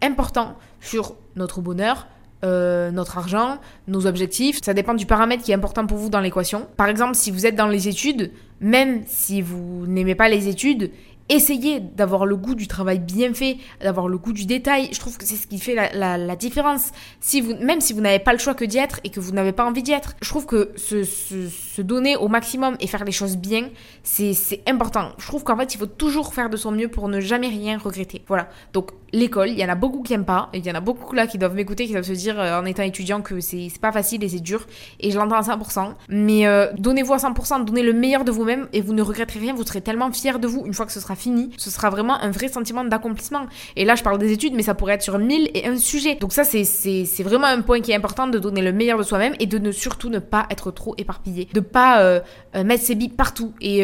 important 0.02 0.56
sur 0.80 1.16
notre 1.36 1.60
bonheur, 1.60 2.08
euh, 2.46 2.92
notre 2.92 3.18
argent, 3.18 3.58
nos 3.88 4.08
objectifs. 4.08 4.60
Ça 4.64 4.74
dépend 4.74 4.94
du 4.94 5.06
paramètre 5.06 5.44
qui 5.44 5.52
est 5.52 5.56
important 5.56 5.86
pour 5.86 5.98
vous 5.98 6.10
dans 6.10 6.22
l'équation. 6.22 6.68
Par 6.78 6.88
exemple, 6.88 7.16
si 7.16 7.32
vous 7.32 7.46
êtes 7.46 7.56
dans 7.56 7.68
les 7.68 7.90
études, 7.90 8.32
même 8.62 9.04
si 9.08 9.42
vous 9.42 9.86
n'aimez 9.88 10.16
pas 10.16 10.30
les 10.30 10.48
études, 10.48 10.92
essayez 11.30 11.80
d'avoir 11.80 12.26
le 12.26 12.36
goût 12.36 12.56
du 12.56 12.68
travail 12.68 13.00
bien 13.00 13.34
fait, 13.34 13.58
d'avoir 13.82 14.08
le 14.08 14.18
goût 14.18 14.34
du 14.34 14.46
détail. 14.46 14.90
Je 14.92 15.00
trouve 15.00 15.18
que 15.18 15.26
c'est 15.26 15.36
ce 15.36 15.48
qui 15.48 15.60
fait 15.60 15.76
la, 15.76 16.36
différence. 16.36 16.92
Si 17.20 17.42
vous, 17.42 17.56
même 17.56 17.82
si 17.82 17.94
vous 17.94 18.02
n'avez 18.02 18.20
pas 18.20 18.34
le 18.34 18.40
choix 18.40 18.54
que 18.54 18.66
d'y 18.66 18.78
être 18.78 19.00
et 19.04 19.10
que 19.10 19.20
vous 19.20 19.32
n'avez 19.32 19.52
pas 19.52 19.66
envie 19.66 19.84
d'y 19.84 19.92
être, 19.92 20.16
je 20.22 20.30
trouve 20.30 20.46
que 20.46 20.72
se, 20.76 21.82
donner 21.82 22.18
au 22.18 22.28
maximum 22.28 22.76
et 22.82 22.88
faire 22.88 23.06
les 23.06 23.12
choses 23.12 23.38
bien, 23.38 23.70
c'est 24.04 24.62
important. 24.68 25.12
Je 25.18 25.28
trouve 25.28 25.44
qu'en 25.44 25.58
fait, 25.58 25.74
il 25.74 25.78
faut 25.78 25.86
toujours 25.86 26.34
faire 26.34 26.50
de 26.50 26.58
son 26.58 26.72
mieux 26.72 26.90
pour 26.90 27.08
ne 27.08 27.20
jamais 27.20 27.48
rien 27.48 27.78
regretter. 27.78 28.22
Voilà. 28.28 28.50
Donc, 28.74 28.92
l'école, 29.14 29.50
il 29.50 29.60
y 29.60 29.66
en 29.66 29.70
a 29.70 29.76
beaucoup 29.76 30.02
qui 30.02 30.14
aiment 30.14 30.26
pas, 30.26 30.50
il 30.54 30.66
y 30.66 30.72
en 30.72 30.76
a 30.76 30.80
beaucoup 30.80 31.14
là 31.14 31.28
qui 31.28 31.38
doivent 31.38 31.56
m'écouter, 31.56 31.86
qui 31.86 31.94
doivent 31.94 32.04
se 32.04 32.14
dire 32.14 32.40
euh, 32.40 32.60
en 32.60 32.66
étant 32.66 32.84
étudiant 32.84 33.22
que 33.22 33.40
c'est 33.40 33.70
pas 33.82 33.92
facile 33.92 34.24
et 34.24 34.30
c'est 34.30 34.40
dur, 34.40 34.66
et 35.00 35.12
je 35.12 35.18
l'entends 35.18 35.38
à 35.38 35.42
100%. 35.42 35.94
Mais 36.10 36.48
euh, 36.48 36.68
donnez-vous 36.78 37.14
à 37.14 37.18
100%, 37.18 37.66
donnez 37.66 37.84
le 37.84 37.94
meilleur 37.94 38.24
de 38.24 38.32
vous-même 38.32 38.68
et 38.74 38.82
vous 38.82 38.94
ne 38.94 39.02
regretterez 39.02 39.40
rien, 39.40 39.54
vous 39.54 39.66
serez 39.66 39.82
tellement 39.82 40.12
fier 40.12 40.40
de 40.40 40.48
vous 40.48 40.66
une 40.66 40.74
fois 40.74 40.86
que 40.86 40.92
ce 40.92 41.00
sera 41.00 41.16
fini. 41.16 41.52
Ce 41.58 41.70
sera 41.70 41.90
vraiment 41.90 42.16
un 42.16 42.32
vrai 42.32 42.48
sentiment 42.48 42.84
d'accomplissement. 42.84 43.46
Et 43.76 43.86
là, 43.86 43.96
je 43.96 44.04
parle 44.04 44.18
des 44.18 44.32
études, 44.32 44.54
mais 44.54 44.64
ça 44.64 44.74
pourrait 44.74 44.94
être 44.94 45.02
sur 45.02 45.18
mille 45.18 45.50
et 45.54 45.68
un 45.68 45.78
sujet. 45.78 46.16
Donc 46.16 46.34
ça, 46.34 46.44
c'est 46.44 47.24
vraiment 47.24 47.48
un 47.48 47.62
point 47.62 47.82
qui 47.82 47.92
est 47.92 47.96
important 47.96 48.28
de 48.28 48.40
donner 48.40 48.62
le 48.62 48.72
meilleur 48.72 48.98
de 48.98 49.04
soi-même 49.04 49.34
et 49.40 49.46
de 49.46 49.58
ne 49.58 49.72
surtout 49.72 50.10
ne 50.10 50.20
pas 50.20 50.46
être 50.50 50.72
trop 50.72 50.96
éparpillé, 50.98 51.48
de 51.54 51.60
pas 51.60 52.02
euh, 52.02 52.20
mettre 52.64 52.84
ses 52.84 52.96
billes 52.96 53.10
partout. 53.10 53.54
Et 53.62 53.84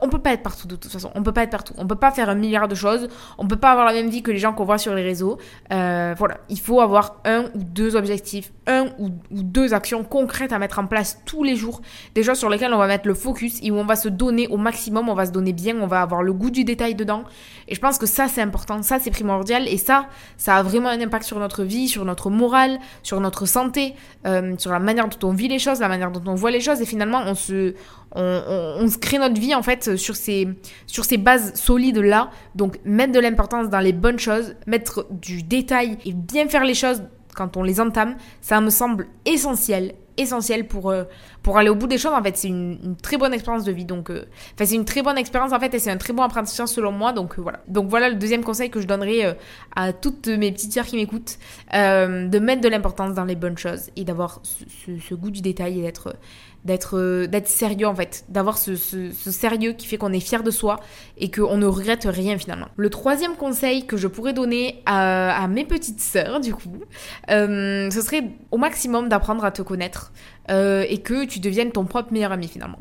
on 0.00 0.08
peut 0.08 0.20
pas 0.20 0.32
être 0.32 0.42
partout 0.42 0.66
de 0.68 0.76
toute 0.76 0.90
façon, 0.90 1.10
on 1.14 1.22
peut 1.22 1.32
pas 1.32 1.42
être 1.42 1.50
partout, 1.50 1.74
on 1.76 1.86
peut 1.86 1.94
pas 1.94 2.10
faire 2.10 2.28
un 2.28 2.34
milliard 2.34 2.68
de 2.68 2.74
choses, 2.74 3.08
on 3.38 3.46
peut 3.46 3.56
pas 3.56 3.72
avoir 3.72 3.86
la 3.86 3.92
même 3.92 4.08
vie 4.08 4.22
que 4.22 4.30
les 4.30 4.38
gens 4.38 4.53
qu'on 4.54 4.64
voit 4.64 4.78
sur 4.78 4.94
les 4.94 5.02
réseaux. 5.02 5.38
Euh, 5.72 6.14
voilà, 6.16 6.38
il 6.48 6.58
faut 6.58 6.80
avoir 6.80 7.20
un 7.24 7.44
ou 7.54 7.62
deux 7.62 7.96
objectifs, 7.96 8.52
un 8.66 8.86
ou, 8.98 9.10
deux 9.30 9.74
actions 9.74 10.04
concrètes 10.04 10.52
à 10.52 10.58
mettre 10.58 10.78
en 10.78 10.86
place 10.86 11.20
tous 11.24 11.42
les 11.42 11.56
jours, 11.56 11.82
des 12.14 12.22
choses 12.22 12.38
sur 12.38 12.48
lesquelles 12.48 12.72
on 12.72 12.78
va 12.78 12.86
mettre 12.86 13.06
le 13.06 13.14
focus 13.14 13.58
et 13.62 13.70
où 13.70 13.76
on 13.76 13.84
va 13.84 13.96
se 13.96 14.08
donner 14.08 14.48
au 14.48 14.56
maximum, 14.56 15.08
on 15.08 15.14
va 15.14 15.26
se 15.26 15.32
donner 15.32 15.52
bien, 15.52 15.76
on 15.80 15.86
va 15.86 16.02
avoir 16.02 16.22
le 16.22 16.32
goût 16.32 16.50
du 16.50 16.64
détail 16.64 16.94
dedans. 16.94 17.24
Et 17.68 17.74
je 17.74 17.80
pense 17.80 17.98
que 17.98 18.06
ça, 18.06 18.28
c'est 18.28 18.42
important, 18.42 18.82
ça, 18.82 18.98
c'est 18.98 19.10
primordial. 19.10 19.68
Et 19.68 19.76
ça, 19.76 20.06
ça 20.36 20.56
a 20.56 20.62
vraiment 20.62 20.88
un 20.88 21.00
impact 21.00 21.24
sur 21.24 21.38
notre 21.38 21.64
vie, 21.64 21.88
sur 21.88 22.04
notre 22.04 22.30
morale, 22.30 22.78
sur 23.02 23.20
notre 23.20 23.46
santé, 23.46 23.94
euh, 24.26 24.54
sur 24.58 24.70
la 24.70 24.78
manière 24.78 25.08
dont 25.08 25.28
on 25.28 25.32
vit 25.32 25.48
les 25.48 25.58
choses, 25.58 25.80
la 25.80 25.88
manière 25.88 26.10
dont 26.10 26.22
on 26.26 26.34
voit 26.34 26.50
les 26.50 26.60
choses. 26.60 26.80
Et 26.80 26.86
finalement, 26.86 27.22
on 27.26 27.34
se, 27.34 27.74
on, 28.14 28.88
se 28.88 28.98
crée 28.98 29.18
notre 29.18 29.40
vie 29.40 29.54
en 29.54 29.62
fait 29.62 29.96
sur 29.96 30.16
ces, 30.16 30.48
sur 30.86 31.04
ces 31.04 31.16
bases 31.16 31.54
solides 31.54 31.98
là. 31.98 32.30
Donc 32.54 32.78
mettre 32.84 33.12
de 33.12 33.20
l'importance 33.20 33.68
dans 33.68 33.80
les 33.80 33.92
bonnes 33.92 34.18
choses, 34.18 34.54
mettre 34.66 35.06
du 35.10 35.42
détail 35.42 35.98
et 36.04 36.12
bien 36.12 36.48
faire 36.48 36.64
les 36.64 36.74
choses 36.74 37.02
quand 37.34 37.56
on 37.56 37.62
les 37.62 37.80
entame, 37.80 38.16
ça 38.40 38.60
me 38.60 38.70
semble 38.70 39.08
essentiel 39.24 39.94
essentiel 40.16 40.66
pour, 40.66 40.90
euh, 40.90 41.04
pour 41.42 41.58
aller 41.58 41.68
au 41.68 41.74
bout 41.74 41.86
des 41.86 41.98
choses. 41.98 42.12
En 42.12 42.22
fait, 42.22 42.36
c'est 42.36 42.48
une, 42.48 42.96
très 43.02 43.16
bonne 43.16 43.32
expérience 43.34 43.64
de 43.64 43.72
vie. 43.72 43.84
Donc, 43.84 44.10
euh, 44.10 44.24
enfin, 44.54 44.64
c'est 44.64 44.74
une 44.74 44.84
très 44.84 45.02
bonne 45.02 45.18
expérience 45.18 45.52
en 45.52 45.60
fait 45.60 45.74
et 45.74 45.78
c'est 45.78 45.90
un 45.90 45.96
très 45.96 46.12
bon 46.12 46.22
apprentissage 46.22 46.68
selon 46.68 46.92
moi. 46.92 47.12
Donc, 47.12 47.38
euh, 47.38 47.42
voilà. 47.42 47.60
Donc, 47.68 47.88
voilà 47.88 48.08
le 48.08 48.16
deuxième 48.16 48.44
conseil 48.44 48.70
que 48.70 48.80
je 48.80 48.86
donnerais 48.86 49.36
à 49.74 49.92
toutes 49.92 50.28
mes 50.28 50.52
petites 50.52 50.72
sœurs 50.72 50.86
qui 50.86 50.96
m'écoutent 50.96 51.38
de 51.72 52.38
mettre 52.38 52.60
de 52.60 52.68
l'importance 52.68 53.14
dans 53.14 53.24
les 53.24 53.36
bonnes 53.36 53.58
choses 53.58 53.90
et 53.96 54.04
d'avoir 54.04 54.40
ce, 54.44 55.14
goût 55.14 55.30
du 55.30 55.40
détail 55.40 55.80
et 55.80 55.82
d'être 55.82 56.16
d'être 56.64 57.26
d'être 57.26 57.48
sérieux 57.48 57.86
en 57.86 57.94
fait, 57.94 58.24
d'avoir 58.28 58.58
ce, 58.58 58.76
ce, 58.76 59.30
sérieux 59.30 59.72
qui 59.72 59.86
fait 59.86 59.98
qu'on 59.98 60.12
est 60.12 60.20
fier 60.20 60.42
de 60.42 60.50
soi 60.50 60.80
et 61.18 61.30
qu'on 61.30 61.56
ne 61.56 61.66
regrette 61.66 62.04
rien 62.04 62.38
finalement. 62.38 62.68
Le 62.76 62.90
troisième 62.90 63.34
conseil 63.36 63.86
que 63.86 63.96
je 63.96 64.08
pourrais 64.08 64.32
donner 64.32 64.82
à, 64.86 65.46
mes 65.48 65.64
petites 65.64 66.00
sœurs 66.00 66.40
du 66.40 66.54
coup, 66.54 66.80
ce 67.28 68.00
serait 68.04 68.24
au 68.50 68.58
maximum 68.58 69.08
d'apprendre 69.08 69.44
à 69.44 69.50
te 69.50 69.62
connaître 69.62 70.12
euh, 70.50 70.84
et 70.88 70.98
que 70.98 71.24
tu 71.24 71.40
deviennes 71.40 71.72
ton 71.72 71.84
propre 71.84 72.12
meilleur 72.12 72.32
ami 72.32 72.48
finalement. 72.48 72.80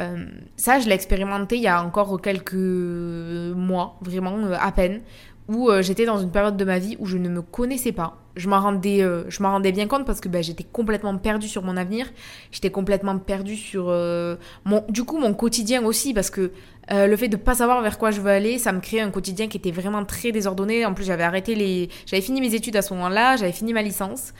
Euh, 0.00 0.24
ça, 0.56 0.80
je 0.80 0.88
l'ai 0.88 0.94
expérimenté 0.94 1.56
il 1.56 1.62
y 1.62 1.68
a 1.68 1.82
encore 1.82 2.20
quelques 2.22 2.54
mois, 2.54 3.98
vraiment 4.00 4.38
euh, 4.38 4.56
à 4.58 4.72
peine, 4.72 5.02
où 5.52 5.70
euh, 5.70 5.82
j'étais 5.82 6.06
dans 6.06 6.18
une 6.18 6.30
période 6.30 6.56
de 6.56 6.64
ma 6.64 6.78
vie 6.78 6.96
où 6.98 7.06
je 7.06 7.18
ne 7.18 7.28
me 7.28 7.42
connaissais 7.42 7.92
pas. 7.92 8.16
Je 8.34 8.48
m'en 8.48 8.60
rendais, 8.60 9.02
euh, 9.02 9.24
rendais 9.40 9.72
bien 9.72 9.86
compte 9.86 10.06
parce 10.06 10.20
que 10.20 10.28
ben, 10.28 10.42
j'étais 10.42 10.64
complètement 10.64 11.16
perdue 11.18 11.48
sur 11.48 11.62
mon 11.62 11.76
avenir. 11.76 12.06
J'étais 12.50 12.70
complètement 12.70 13.18
perdue 13.18 13.56
sur 13.56 13.86
euh, 13.88 14.36
mon, 14.64 14.84
du 14.88 15.04
coup 15.04 15.18
mon 15.18 15.34
quotidien 15.34 15.84
aussi 15.84 16.14
parce 16.14 16.30
que 16.30 16.50
le 16.90 17.16
fait 17.16 17.28
de 17.28 17.36
pas 17.36 17.54
savoir 17.54 17.80
vers 17.80 17.96
quoi 17.96 18.10
je 18.10 18.20
veux 18.20 18.30
aller, 18.30 18.58
ça 18.58 18.70
me 18.72 18.80
créait 18.80 19.00
un 19.00 19.10
quotidien 19.10 19.48
qui 19.48 19.56
était 19.56 19.70
vraiment 19.70 20.04
très 20.04 20.30
désordonné. 20.30 20.84
En 20.84 20.92
plus, 20.92 21.04
j'avais 21.04 21.22
arrêté 21.22 21.54
les, 21.54 21.88
j'avais 22.04 22.20
fini 22.20 22.40
mes 22.40 22.54
études 22.54 22.76
à 22.76 22.82
ce 22.82 22.92
moment-là, 22.92 23.36
j'avais 23.36 23.52
fini 23.52 23.72
ma 23.72 23.80
licence. 23.80 24.34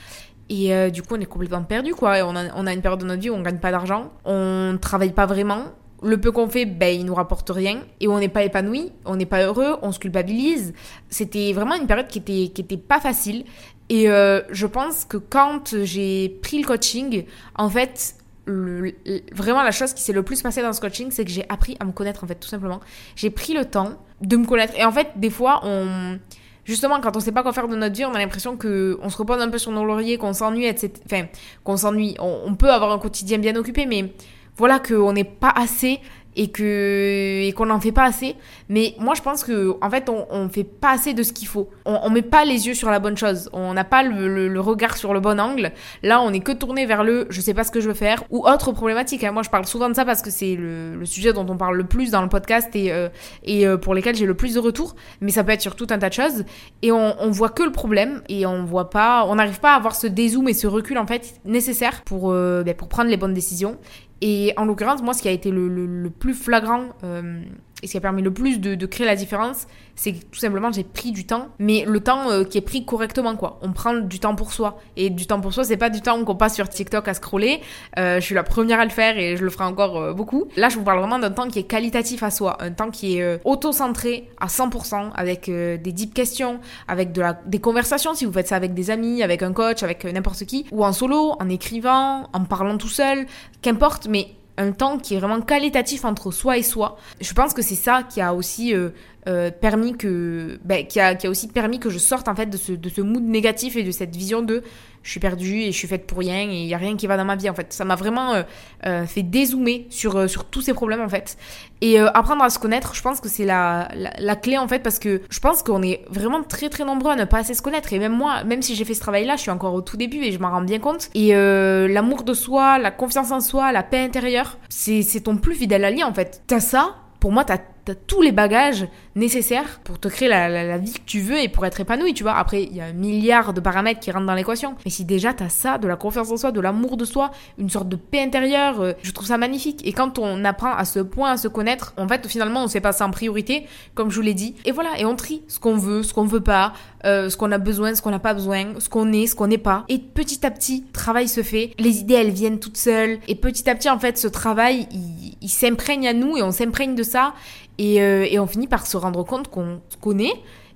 Et 0.49 0.91
du 0.91 1.01
coup, 1.01 1.15
on 1.15 1.19
est 1.19 1.25
complètement 1.25 1.63
perdu, 1.63 1.95
quoi. 1.95 2.17
on, 2.27 2.35
a, 2.35 2.53
on 2.55 2.67
a 2.67 2.73
une 2.73 2.81
période 2.81 2.99
de 2.99 3.05
notre 3.05 3.21
vie 3.21 3.31
où 3.31 3.33
on 3.33 3.41
gagne 3.41 3.57
pas 3.57 3.71
d'argent, 3.71 4.11
on 4.23 4.77
travaille 4.79 5.13
pas 5.13 5.25
vraiment, 5.25 5.63
le 6.03 6.19
peu 6.19 6.31
qu'on 6.31 6.47
fait, 6.47 6.65
ben, 6.65 6.93
il 6.93 7.05
nous 7.05 7.15
rapporte 7.15 7.49
rien 7.49 7.81
et 7.99 8.07
on 8.07 8.19
n'est 8.19 8.29
pas 8.29 8.43
épanoui, 8.43 8.91
on 9.05 9.15
n'est 9.15 9.25
pas 9.25 9.43
heureux, 9.43 9.77
on 9.81 9.91
se 9.91 9.99
culpabilise. 9.99 10.73
C'était 11.09 11.53
vraiment 11.53 11.75
une 11.75 11.87
période 11.87 12.07
qui 12.07 12.19
était, 12.19 12.51
qui 12.53 12.61
était 12.61 12.77
pas 12.77 12.99
facile. 12.99 13.45
Et 13.89 14.09
euh, 14.09 14.41
je 14.51 14.65
pense 14.67 15.05
que 15.05 15.17
quand 15.17 15.75
j'ai 15.83 16.29
pris 16.41 16.59
le 16.59 16.67
coaching, 16.67 17.25
en 17.55 17.69
fait, 17.69 18.15
vraiment 18.45 19.63
la 19.63 19.71
chose 19.71 19.93
qui 19.93 20.01
s'est 20.01 20.13
le 20.13 20.23
plus 20.23 20.41
passée 20.41 20.61
dans 20.61 20.73
ce 20.73 20.81
coaching, 20.81 21.11
c'est 21.11 21.25
que 21.25 21.31
j'ai 21.31 21.45
appris 21.49 21.77
à 21.79 21.85
me 21.85 21.91
connaître, 21.91 22.23
en 22.23 22.27
fait, 22.27 22.35
tout 22.35 22.49
simplement. 22.49 22.81
J'ai 23.15 23.29
pris 23.29 23.53
le 23.53 23.65
temps 23.65 23.93
de 24.21 24.37
me 24.37 24.45
connaître. 24.45 24.73
Et 24.77 24.83
en 24.83 24.91
fait, 24.91 25.11
des 25.15 25.29
fois, 25.29 25.61
on 25.63 26.19
justement, 26.65 27.01
quand 27.01 27.15
on 27.15 27.19
sait 27.19 27.31
pas 27.31 27.43
quoi 27.43 27.53
faire 27.53 27.67
de 27.67 27.75
notre 27.75 27.95
vie, 27.95 28.05
on 28.05 28.13
a 28.13 28.19
l'impression 28.19 28.57
que 28.57 28.97
on 29.01 29.09
se 29.09 29.17
repose 29.17 29.41
un 29.41 29.49
peu 29.49 29.57
sur 29.57 29.71
nos 29.71 29.85
lauriers, 29.85 30.17
qu'on 30.17 30.33
s'ennuie, 30.33 30.65
etc. 30.65 30.93
Enfin, 31.05 31.25
qu'on 31.63 31.77
s'ennuie. 31.77 32.15
on, 32.19 32.55
peut 32.55 32.71
avoir 32.71 32.91
un 32.91 32.99
quotidien 32.99 33.37
bien 33.37 33.55
occupé, 33.55 33.85
mais 33.85 34.13
voilà 34.57 34.79
qu'on 34.79 35.13
n'est 35.13 35.23
pas 35.23 35.53
assez 35.55 35.99
et 36.35 36.49
que 36.49 37.51
qu'on 37.51 37.67
n'en 37.67 37.79
fait 37.79 37.91
pas 37.91 38.05
assez. 38.05 38.35
Mais 38.69 38.95
moi 38.99 39.13
je 39.15 39.21
pense 39.21 39.43
que 39.43 39.75
en 39.81 39.89
fait 39.89 40.09
on, 40.09 40.25
on 40.29 40.49
fait 40.49 40.63
pas 40.63 40.91
assez 40.91 41.13
de 41.13 41.23
ce 41.23 41.33
qu'il 41.33 41.47
faut. 41.47 41.69
On, 41.85 41.99
on 42.03 42.09
met 42.09 42.21
pas 42.21 42.45
les 42.45 42.67
yeux 42.67 42.73
sur 42.73 42.89
la 42.89 42.99
bonne 42.99 43.17
chose. 43.17 43.49
On 43.53 43.73
n'a 43.73 43.83
pas 43.83 44.03
le, 44.03 44.59
regard 44.59 44.97
sur 44.97 45.13
le 45.13 45.19
bon 45.19 45.39
angle. 45.39 45.71
Là 46.01 46.21
on 46.21 46.31
est 46.33 46.39
que 46.39 46.51
tourné 46.51 46.85
vers 46.85 47.03
le 47.03 47.27
je 47.29 47.41
sais 47.41 47.53
pas 47.53 47.63
ce 47.63 47.71
que 47.71 47.81
je 47.81 47.87
veux 47.87 47.93
faire 47.93 48.23
ou 48.29 48.47
autre 48.47 48.71
problématique 48.71 49.23
hein. 49.23 49.31
moi 49.31 49.43
je 49.43 49.49
parle 49.49 49.65
souvent 49.65 49.89
de 49.89 49.93
ça 49.93 50.05
parce 50.05 50.21
que 50.21 50.29
c'est 50.29 50.55
le, 50.55 50.95
le, 50.95 51.05
sujet 51.05 51.33
dont 51.33 51.45
on 51.49 51.57
parle 51.57 51.77
le 51.77 51.83
plus 51.83 52.11
dans 52.11 52.21
le 52.21 52.29
podcast 52.29 52.69
et 52.75 52.91
euh, 52.91 53.09
et 53.43 53.67
euh, 53.67 53.77
pour 53.77 53.93
lesquels 53.93 54.15
j'ai 54.15 54.25
le 54.25 54.35
plus 54.35 54.55
de 54.55 54.59
retours. 54.59 54.95
Mais 55.21 55.31
ça 55.31 55.43
peut 55.43 55.51
être 55.51 55.61
sur 55.61 55.75
tout 55.75 55.87
un 55.89 55.99
tas 55.99 56.09
de 56.09 56.13
choses. 56.13 56.45
Et 56.81 56.91
on, 56.91 57.15
on 57.19 57.31
voit 57.31 57.49
que 57.49 57.63
le 57.63 57.71
problème 57.71 58.21
et 58.29 58.45
on 58.45 58.65
voit 58.65 58.89
pas 58.89 59.25
on 59.27 59.35
n'arrive 59.35 59.59
pas 59.59 59.73
à 59.73 59.75
avoir 59.75 59.95
ce 59.95 60.07
dézoom 60.07 60.47
et 60.49 60.53
ce 60.53 60.67
recul 60.67 60.97
en 60.97 61.05
fait 61.05 61.35
nécessaire 61.45 62.01
pour 62.03 62.31
euh, 62.31 62.63
ben, 62.63 62.73
pour 62.73 62.87
prendre 62.87 63.09
les 63.09 63.17
bonnes 63.17 63.33
décisions 63.33 63.77
et 64.25 64.53
en 64.55 64.63
l'occurrence, 64.63 65.03
moi, 65.03 65.13
ce 65.13 65.21
qui 65.21 65.27
a 65.27 65.31
été 65.31 65.51
le, 65.51 65.67
le, 65.67 66.09
plus 66.09 66.33
flagrant 66.33 66.85
euh, 67.03 67.43
et 67.83 67.87
ce 67.87 67.91
qui 67.91 67.97
a 67.97 68.01
permis 68.01 68.21
le 68.21 68.31
plus 68.31 68.59
de, 68.59 68.85
créer 68.85 69.05
la 69.05 69.15
différence, 69.15 69.67
c'est 69.95 70.13
que 70.13 70.25
tout 70.25 70.39
simplement 70.39 70.71
j'ai 70.71 70.83
pris 70.83 71.11
du 71.11 71.25
temps, 71.25 71.49
mais 71.59 71.83
le 71.85 71.99
temps 71.99 72.31
euh, 72.31 72.43
qui 72.43 72.57
est 72.57 72.61
pris 72.61 72.85
correctement, 72.85 73.35
quoi. 73.35 73.59
On 73.61 73.73
prend 73.73 73.93
du 73.93 74.19
temps 74.19 74.35
pour 74.35 74.53
soi. 74.53 74.79
Et 74.95 75.09
du 75.09 75.27
temps 75.27 75.41
pour 75.41 75.53
soi, 75.53 75.63
c'est 75.63 75.77
pas 75.77 75.89
du 75.89 76.01
temps 76.01 76.23
qu'on 76.23 76.35
passe 76.35 76.55
sur 76.55 76.69
TikTok 76.69 77.07
à 77.07 77.13
scroller. 77.13 77.61
Euh, 77.99 78.19
je 78.19 78.25
suis 78.25 78.35
la 78.35 78.43
première 78.43 78.79
à 78.79 78.85
le 78.85 78.91
faire 78.91 79.17
et 79.17 79.35
je 79.37 79.43
le 79.43 79.49
ferai 79.49 79.65
encore 79.65 80.13
beaucoup. 80.15 80.45
Là, 80.55 80.69
je 80.69 80.77
vous 80.77 80.83
parle 80.83 80.99
vraiment 80.99 81.19
d'un 81.19 81.31
temps 81.31 81.47
qui 81.47 81.59
est 81.59 81.63
qualitatif 81.63 82.23
à 82.23 82.31
soi, 82.31 82.57
un 82.61 82.71
temps 82.71 82.89
qui 82.89 83.17
est 83.17 83.41
auto-centré 83.43 84.29
à 84.39 84.47
100%, 84.47 85.11
avec 85.13 85.49
des 85.49 85.91
deep 85.91 86.13
questions, 86.13 86.59
avec 86.87 87.11
des 87.11 87.59
conversations, 87.59 88.13
si 88.13 88.25
vous 88.25 88.33
faites 88.33 88.47
ça 88.47 88.55
avec 88.55 88.73
des 88.73 88.89
amis, 88.89 89.23
avec 89.23 89.43
un 89.43 89.51
coach, 89.51 89.83
avec 89.83 90.05
n'importe 90.05 90.45
qui, 90.45 90.65
ou 90.71 90.85
en 90.85 90.93
solo, 90.93 91.35
en 91.39 91.49
écrivant, 91.49 92.29
en 92.31 92.45
parlant 92.45 92.77
tout 92.77 92.87
seul, 92.87 93.25
qu'importe, 93.61 94.07
mais 94.07 94.27
un 94.57 94.71
temps 94.71 94.97
qui 94.97 95.15
est 95.15 95.19
vraiment 95.19 95.41
qualitatif 95.41 96.05
entre 96.05 96.31
soi 96.31 96.57
et 96.57 96.63
soi. 96.63 96.97
Je 97.21 97.33
pense 97.33 97.53
que 97.53 97.61
c'est 97.61 97.75
ça 97.75 98.03
qui 98.03 98.21
a 98.21 98.33
aussi 98.33 98.73
euh, 98.73 98.89
euh, 99.27 99.51
permis 99.51 99.95
que, 99.95 100.59
ben, 100.65 100.85
qui, 100.85 100.99
a, 100.99 101.15
qui, 101.15 101.27
a, 101.27 101.29
aussi 101.29 101.47
permis 101.47 101.79
que 101.79 101.89
je 101.89 101.97
sorte 101.97 102.27
en 102.27 102.35
fait 102.35 102.47
de 102.47 102.57
ce, 102.57 102.73
de 102.73 102.89
ce 102.89 102.99
mood 102.99 103.23
négatif 103.23 103.77
et 103.77 103.83
de 103.83 103.91
cette 103.91 104.15
vision 104.15 104.41
de 104.41 104.63
je 105.01 105.11
suis 105.11 105.19
perdue 105.19 105.61
et 105.61 105.71
je 105.71 105.77
suis 105.77 105.87
faite 105.87 106.07
pour 106.07 106.19
rien 106.19 106.49
et 106.49 106.63
il 106.63 106.67
y 106.67 106.73
a 106.73 106.77
rien 106.77 106.95
qui 106.95 107.07
va 107.07 107.17
dans 107.17 107.25
ma 107.25 107.35
vie 107.35 107.49
en 107.49 107.53
fait. 107.53 107.71
Ça 107.73 107.85
m'a 107.85 107.95
vraiment 107.95 108.33
euh, 108.33 108.43
euh 108.85 109.05
fait 109.05 109.23
dézoomer 109.23 109.87
sur, 109.89 110.29
sur 110.29 110.45
tous 110.45 110.61
ces 110.61 110.73
problèmes 110.73 111.01
en 111.01 111.09
fait. 111.09 111.37
Et 111.81 111.99
apprendre 111.99 112.43
à 112.43 112.49
se 112.49 112.59
connaître, 112.59 112.95
je 112.95 113.01
pense 113.01 113.19
que 113.19 113.27
c'est 113.27 113.45
la, 113.45 113.89
la, 113.95 114.11
la, 114.17 114.35
clé 114.37 114.57
en 114.57 114.67
fait 114.67 114.79
parce 114.79 114.99
que 114.99 115.21
je 115.29 115.39
pense 115.41 115.63
qu'on 115.63 115.81
est 115.81 116.05
vraiment 116.09 116.41
très 116.41 116.69
très 116.69 116.85
nombreux 116.85 117.11
à 117.11 117.15
ne 117.17 117.25
pas 117.25 117.39
assez 117.39 117.53
se 117.53 117.61
connaître 117.61 117.91
et 117.91 117.99
même 117.99 118.13
moi, 118.13 118.45
même 118.45 118.61
si 118.61 118.75
j'ai 118.75 118.85
fait 118.85 118.93
ce 118.93 119.01
travail 119.01 119.25
là, 119.25 119.35
je 119.35 119.41
suis 119.41 119.51
encore 119.51 119.73
au 119.73 119.81
tout 119.81 119.97
début 119.97 120.23
et 120.23 120.31
je 120.31 120.39
m'en 120.39 120.51
rends 120.51 120.61
bien 120.61 120.79
compte. 120.79 121.09
Et 121.15 121.33
l'amour 121.33 122.23
de 122.23 122.33
soi, 122.33 122.79
la 122.79 122.91
confiance 122.91 123.31
en 123.31 123.41
soi, 123.41 123.71
la 123.71 123.83
paix 123.83 123.99
intérieure, 123.99 124.57
c'est 124.69 125.21
ton 125.23 125.37
plus 125.37 125.55
fidèle 125.55 125.83
allié 125.83 126.03
en 126.03 126.13
fait. 126.13 126.41
T'as 126.47 126.61
ça, 126.61 126.95
pour 127.19 127.31
moi, 127.31 127.43
t'as 127.43 127.57
as 127.91 127.95
tous 127.95 128.21
les 128.21 128.31
bagages 128.31 128.87
nécessaires 129.15 129.79
pour 129.83 129.99
te 129.99 130.07
créer 130.07 130.27
la, 130.27 130.77
vie 130.77 130.93
que 130.93 131.05
tu 131.05 131.19
veux 131.19 131.39
et 131.39 131.49
pour 131.49 131.65
être 131.65 131.79
épanoui, 131.79 132.13
tu 132.13 132.23
vois. 132.23 132.35
Après, 132.35 132.63
il 132.63 132.75
y 132.75 132.81
a 132.81 132.85
un 132.85 132.93
milliard 132.93 133.53
de 133.53 133.59
paramètres 133.59 133.99
qui 133.99 134.11
rentrent 134.11 134.25
dans 134.25 134.33
l'équation. 134.33 134.75
Mais 134.85 134.91
si 134.91 135.05
déjà 135.05 135.33
t'as 135.33 135.49
ça, 135.49 135.77
de 135.77 135.87
la 135.87 135.95
confiance 135.95 136.31
en 136.31 136.37
soi, 136.37 136.51
de 136.51 136.61
l'amour 136.61 136.97
de 136.97 137.05
soi, 137.05 137.31
une 137.57 137.69
sorte 137.69 137.89
de 137.89 137.95
paix 137.95 138.21
intérieure, 138.21 138.81
euh, 138.81 138.93
je 139.01 139.11
trouve 139.11 139.27
ça 139.27 139.37
magnifique. 139.37 139.85
Et 139.85 139.93
quand 139.93 140.19
on 140.19 140.43
apprend 140.45 140.73
à 140.73 140.85
ce 140.85 140.99
point 140.99 141.31
à 141.31 141.37
se 141.37 141.47
connaître, 141.47 141.93
en 141.97 142.07
fait, 142.07 142.25
finalement, 142.27 142.63
on 142.63 142.67
sait 142.67 142.81
pas 142.81 142.91
ça 142.91 143.05
en 143.05 143.11
priorité, 143.11 143.65
comme 143.93 144.09
je 144.09 144.15
vous 144.15 144.21
l'ai 144.21 144.33
dit. 144.33 144.55
Et 144.65 144.71
voilà, 144.71 144.99
et 144.99 145.05
on 145.05 145.15
trie 145.15 145.43
ce 145.47 145.59
qu'on 145.59 145.77
veut, 145.77 146.03
ce 146.03 146.13
qu'on 146.13 146.25
veut 146.25 146.41
pas, 146.41 146.73
euh, 147.05 147.29
ce 147.29 147.37
qu'on 147.37 147.51
a 147.51 147.57
besoin, 147.57 147.93
ce 147.95 148.01
qu'on 148.01 148.11
n'a 148.11 148.19
pas 148.19 148.33
besoin, 148.33 148.79
ce 148.79 148.89
qu'on 148.89 149.11
est, 149.11 149.27
ce 149.27 149.35
qu'on 149.35 149.47
n'est 149.47 149.57
pas. 149.57 149.85
Et 149.89 149.99
petit 149.99 150.45
à 150.45 150.51
petit, 150.51 150.85
travail 150.93 151.27
se 151.27 151.43
fait. 151.43 151.71
Les 151.79 151.99
idées, 151.99 152.15
elles 152.15 152.31
viennent 152.31 152.59
toutes 152.59 152.77
seules. 152.77 153.19
Et 153.27 153.35
petit 153.35 153.69
à 153.69 153.75
petit, 153.75 153.89
en 153.89 153.99
fait, 153.99 154.17
ce 154.17 154.27
travail, 154.27 154.87
il, 154.91 155.37
il 155.41 155.49
s'imprègne 155.49 156.07
à 156.07 156.13
nous 156.13 156.37
et 156.37 156.41
on 156.41 156.51
s'imprègne 156.51 156.95
de 156.95 157.03
ça. 157.03 157.33
Euh, 157.81 158.27
et, 158.29 158.39
on 158.39 158.47
finit 158.47 158.67
par 158.67 158.85
se 158.85 158.97
rendre 158.97 159.23
compte 159.23 159.47
qu'on 159.47 159.81
se 159.89 159.97
connaît 159.97 160.33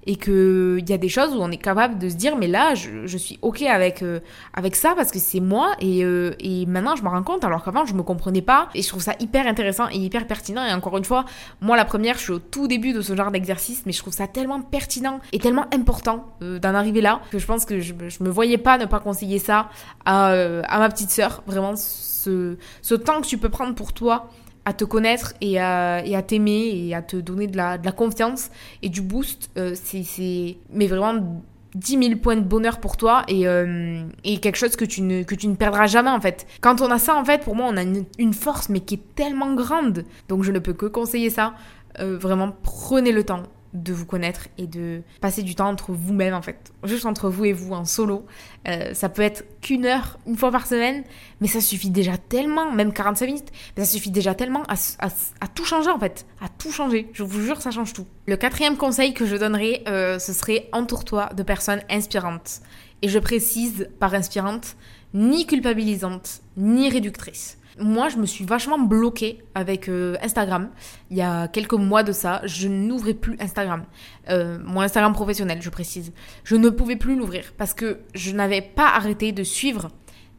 et 0.10 0.16
qu'il 0.16 0.90
y 0.90 0.94
a 0.94 0.98
des 0.98 1.10
choses 1.10 1.36
où 1.36 1.40
on 1.40 1.52
est 1.52 1.58
capable 1.58 2.00
de 2.00 2.08
se 2.08 2.16
dire 2.16 2.38
mais 2.38 2.48
là 2.48 2.76
je, 2.76 3.18
suis 3.18 3.38
ok 3.42 3.64
avec 3.64 4.02
euh, 4.02 4.22
avec 4.54 4.78
ça 4.78 4.94
parce 4.96 5.12
que 5.12 5.20
c'est 5.20 5.42
moi 5.42 5.76
et, 5.82 6.06
euh, 6.06 6.32
et 6.40 6.66
maintenant 6.66 6.96
je 6.96 7.04
me 7.04 7.10
rends 7.10 7.24
compte 7.24 7.44
alors 7.44 7.62
qu'avant 7.62 7.86
je 7.86 7.94
me 7.94 8.04
comprenais 8.04 8.42
pas. 8.42 8.70
Et 8.74 8.82
je 8.82 8.88
trouve 8.88 9.02
ça 9.02 9.16
hyper 9.20 9.46
intéressant 9.48 9.90
et 9.92 9.98
hyper 9.98 10.26
pertinent. 10.26 10.66
Et 10.66 10.74
encore 10.74 10.98
une 10.98 11.04
fois 11.04 11.26
moi 11.62 11.76
la 11.76 11.86
première 11.86 12.18
je 12.18 12.24
suis 12.24 12.32
au 12.32 12.40
tout 12.40 12.68
début 12.68 12.94
de 12.94 13.02
ce 13.02 13.16
genre 13.16 13.32
d'exercice 13.32 13.84
mais 13.86 13.92
je 13.92 14.00
trouve 14.00 14.14
ça 14.14 14.28
tellement 14.28 14.62
pertinent 14.62 15.20
et 15.34 15.40
tellement 15.40 15.66
important 15.74 16.26
d'en 16.40 16.74
arriver 16.74 17.02
là 17.02 17.22
que 17.30 17.38
je 17.38 17.46
pense 17.46 17.66
que 17.66 17.82
je, 17.82 17.94
je 18.08 18.24
me 18.24 18.30
voyais 18.30 18.58
pas 18.58 18.78
ne 18.78 18.86
pas 18.86 19.00
conseiller 19.00 19.40
ça 19.40 19.70
à, 20.06 20.34
ma 20.70 20.90
petite 20.90 21.12
sœur. 21.12 21.44
Vraiment 21.46 21.76
ce 21.76 22.96
temps 22.96 23.22
que 23.22 23.28
tu 23.28 23.38
peux 23.38 23.50
prendre 23.50 23.76
pour 23.76 23.92
toi 23.92 24.30
à 24.68 24.74
te 24.74 24.84
connaître 24.84 25.34
et 25.40 25.62
à, 25.62 26.06
et 26.06 26.14
à 26.14 26.22
t'aimer 26.22 26.72
et 26.76 26.94
à 26.94 27.02
te 27.02 27.16
donner 27.16 27.48
de 27.48 27.56
la, 27.56 27.78
de 27.78 27.86
la 27.86 27.94
confiance 27.94 28.50
et 28.82 28.90
du 28.90 29.02
boost, 29.02 29.50
euh, 29.58 29.74
c'est 29.82 30.58
mais 30.74 30.88
vraiment 30.88 31.42
10 31.74 32.04
000 32.04 32.20
points 32.20 32.36
de 32.36 32.42
bonheur 32.42 32.82
pour 32.82 32.98
toi 32.98 33.24
et, 33.30 33.48
euh, 33.48 34.04
et, 34.26 34.40
quelque 34.40 34.58
chose 34.58 34.76
que 34.76 34.84
tu, 34.84 35.04
ne, 35.04 35.24
que 35.24 35.36
tu 35.36 35.48
ne 35.48 35.56
perdras 35.56 35.88
jamais 35.88 36.10
en 36.10 36.20
fait. 36.20 36.46
Quand 36.60 36.82
on 36.82 36.92
a 36.92 37.00
ça 37.00 37.16
en 37.16 37.24
fait, 37.24 37.46
pour 37.46 37.56
moi 37.56 37.68
on 37.70 37.78
a 37.78 37.84
une, 37.84 38.34
force 38.34 38.68
mais 38.68 38.82
qui 38.82 38.96
est 38.96 39.16
tellement 39.16 39.54
grande. 39.54 40.04
Donc 40.28 40.44
je 40.44 40.52
ne 40.52 40.60
peux 40.60 40.74
que 40.74 40.86
conseiller 40.86 41.30
ça. 41.30 41.54
Euh, 42.02 42.18
vraiment 42.18 42.52
prenez 42.62 43.14
le 43.14 43.24
temps 43.24 43.44
de 43.74 43.94
vous 43.94 44.06
connaître 44.06 44.48
et 44.58 44.68
de 44.68 45.02
passer 45.22 45.44
du 45.44 45.56
temps 45.56 45.68
entre 45.68 45.92
vous-même 45.92 46.34
en 46.34 46.42
fait. 46.42 46.72
Juste 46.84 47.06
entre 47.06 47.30
vous 47.30 47.46
et 47.46 47.54
vous 47.54 47.74
en 47.74 47.86
solo. 47.86 48.26
Euh, 48.68 48.94
ça 48.94 49.10
peut 49.10 49.22
être 49.22 49.44
qu'une 49.62 49.86
heure, 49.86 50.18
une 50.26 50.38
fois 50.38 50.52
par 50.52 50.68
semaine, 50.68 51.04
mais 51.42 51.48
ça 51.48 51.62
suffit 51.62 51.90
déjà 51.90 52.18
tellement, 52.18 52.72
même 52.72 52.94
45 52.94 53.26
minutes, 53.26 53.52
mais 53.76 53.86
ça 53.86 53.92
suffit 53.92 54.12
déjà 54.12 54.36
tellement 54.36 54.64
à, 54.64 54.76
à, 55.00 55.48
tout 55.48 55.66
changer 55.66 55.90
en 55.90 56.00
fait. 56.00 56.26
À 56.42 56.50
tout 56.50 56.72
changer. 56.72 57.10
Je 57.14 57.24
vous 57.24 57.42
jure, 57.42 57.62
ça 57.62 57.72
change 57.72 57.94
tout. 57.94 58.08
Le 58.28 58.38
quatrième 58.38 58.78
conseil 58.78 59.14
que 59.14 59.26
je 59.26 59.36
donnerais, 59.36 59.84
euh, 59.88 60.20
ce 60.20 60.34
serait 60.34 60.70
entoure-toi 60.72 61.30
de 61.36 61.44
personnes 61.44 61.82
inspirantes. 61.90 62.62
Et 63.02 63.10
je 63.10 63.20
précise 63.20 63.90
par 64.00 64.14
inspirante, 64.14 64.76
ni 65.14 65.46
culpabilisante, 65.46 66.42
ni 66.58 66.90
réductrice 66.90 67.57
moi, 67.80 68.10
je 68.10 68.18
me 68.18 68.26
suis 68.26 68.46
vachement 68.46 68.80
bloquée 68.80 69.44
avec 69.56 69.90
euh, 69.90 70.16
Instagram. 70.22 70.70
Il 71.12 71.18
y 71.18 71.22
a 71.22 71.48
quelques 71.48 71.74
mois 71.74 72.04
de 72.04 72.12
ça, 72.12 72.42
je 72.46 72.68
n'ouvrais 72.68 73.14
plus 73.14 73.38
Instagram. 73.40 73.86
Euh, 74.30 74.58
mon 74.64 74.82
Instagram 74.82 75.14
professionnel, 75.14 75.62
je 75.62 75.70
précise. 75.70 76.14
Je 76.44 76.56
ne 76.56 76.70
pouvais 76.70 76.96
plus 76.96 77.16
l'ouvrir 77.16 77.54
parce 77.58 77.74
que 77.74 78.00
je 78.14 78.32
n'avais 78.32 78.62
pas 78.62 78.88
arrêté 78.88 79.32
de 79.32 79.44
suivre 79.44 79.90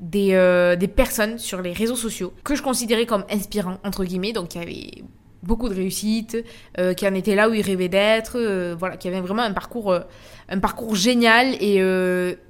des, 0.01 0.35
euh, 0.35 0.77
des 0.77 0.89
personnes 0.89 1.39
sur 1.39 1.63
les 1.63 1.73
réseaux 1.73 1.97
sociaux 1.97 2.33
que 2.45 2.55
je 2.55 2.63
considérais 2.63 3.07
comme 3.07 3.25
inspirants, 3.31 3.79
entre 3.85 4.05
guillemets. 4.05 4.33
Donc, 4.33 4.55
il 4.55 4.59
y 4.59 4.63
avait 4.63 5.05
beaucoup 5.43 5.69
de 5.69 5.75
réussite, 5.75 6.37
euh, 6.79 6.95
qui 6.95 7.07
en 7.07 7.15
était 7.15 7.35
là 7.35 7.49
où 7.49 7.55
il 7.55 7.63
rêvait 7.63 7.89
d'être, 7.89 8.37
euh, 8.37 8.75
voilà, 8.79 8.97
qui 8.97 9.09
avait 9.09 9.21
vraiment 9.21 9.43
un 9.43 9.53
parcours, 9.53 9.93
euh, 9.93 10.01
un 10.49 10.59
parcours 10.59 10.95
génial 10.95 11.55
et, 11.61 11.77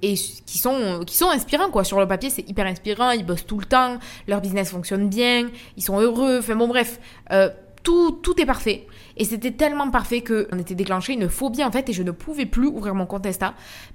et 0.03 0.15
qui 0.15 0.59
sont, 0.59 1.01
qui 1.07 1.17
sont 1.17 1.31
inspirants 1.31 1.71
quoi. 1.71 1.85
Sur 1.85 1.99
le 1.99 2.07
papier, 2.07 2.31
c'est 2.31 2.49
hyper 2.49 2.67
inspirant. 2.67 3.11
Ils 3.11 3.27
bossent 3.27 3.47
tout 3.47 3.59
le 3.59 3.67
temps, 3.67 3.99
leur 4.27 4.41
business 4.41 4.71
fonctionne 4.71 5.09
bien, 5.09 5.49
ils 5.77 5.83
sont 5.83 5.99
heureux. 5.99 6.39
Enfin 6.39 6.55
bon, 6.55 6.69
bref, 6.69 7.01
tout, 7.83 8.13
tout 8.23 8.41
est 8.41 8.47
parfait. 8.47 8.87
Et 9.19 9.25
c'était 9.25 9.51
tellement 9.51 9.91
parfait 9.91 10.23
qu'on 10.23 10.59
était 10.59 10.75
déclenché 10.75 11.13
une 11.13 11.29
phobie 11.29 11.65
en 11.65 11.71
fait 11.71 11.89
et 11.89 11.93
je 11.93 12.03
ne 12.03 12.11
pouvais 12.11 12.47
plus 12.47 12.69
ouvrir 12.69 12.95
mon 12.95 13.07
compte 13.07 13.27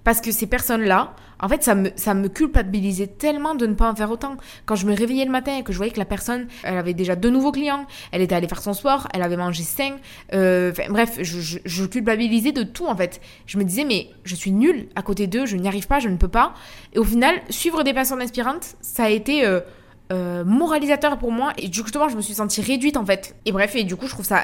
parce 0.04 0.22
que 0.22 0.32
ces 0.32 0.48
personnes-là, 0.48 1.16
en 1.40 1.50
fait, 1.50 1.64
ça 1.64 1.76
me, 1.76 1.90
ça 1.96 2.14
me 2.14 2.28
culpabilisait 2.28 3.08
tellement 3.08 3.56
de 3.56 3.66
ne 3.66 3.74
pas 3.74 3.90
en 3.90 3.96
faire 3.96 4.12
autant. 4.12 4.38
Quand 4.66 4.76
je 4.76 4.86
me 4.86 4.96
réveillais 4.96 5.26
le 5.26 5.32
matin 5.32 5.58
et 5.58 5.64
que 5.64 5.74
je 5.74 5.78
voyais 5.78 5.92
que 5.92 6.00
la 6.00 6.06
personne, 6.06 6.48
elle 6.64 6.78
avait 6.78 6.94
déjà 6.94 7.16
deux 7.16 7.30
nouveaux 7.30 7.52
clients, 7.52 7.86
elle 8.12 8.22
était 8.22 8.36
allée 8.36 8.48
faire 8.48 8.62
son 8.62 8.74
sport, 8.74 9.08
elle 9.14 9.22
avait 9.22 9.38
mangé 9.38 9.64
sain, 9.64 9.96
euh, 10.34 10.72
bref, 10.90 11.18
je, 11.22 11.60
je, 11.64 11.86
culpabilisais 11.86 12.52
de 12.52 12.64
tout 12.64 12.86
en 12.86 12.96
fait. 12.96 13.22
Je 13.46 13.58
me 13.58 13.64
disais, 13.64 13.86
mais 13.86 14.10
je 14.24 14.36
suis 14.36 14.52
nulle 14.52 14.88
à 14.96 15.02
côté 15.02 15.28
d'eux, 15.28 15.46
je 15.46 15.58
n'y 15.58 15.68
arrive 15.68 15.88
pas, 15.88 16.00
je 16.00 16.10
ne 16.10 16.18
peux 16.18 16.28
pas. 16.28 16.54
Et 16.94 17.00
au 17.00 17.04
final, 17.04 17.36
suivre 17.50 17.84
des 17.84 17.94
personnes 17.94 18.22
inspirantes, 18.22 18.76
ça 18.82 19.06
a 19.06 19.10
été... 19.10 19.46
Euh, 19.46 19.62
euh, 20.12 20.44
moralisateur 20.44 21.18
pour 21.18 21.32
moi 21.32 21.54
et 21.58 21.72
justement 21.72 22.10
je 22.10 22.18
me 22.18 22.22
suis 22.22 22.34
sentie 22.34 22.62
réduite 22.62 22.98
en 22.98 23.06
fait 23.06 23.38
et 23.46 23.54
bref 23.54 23.74
et 23.78 23.86
du 23.86 23.96
coup 23.96 24.06
je 24.06 24.12
trouve 24.12 24.26
ça 24.26 24.44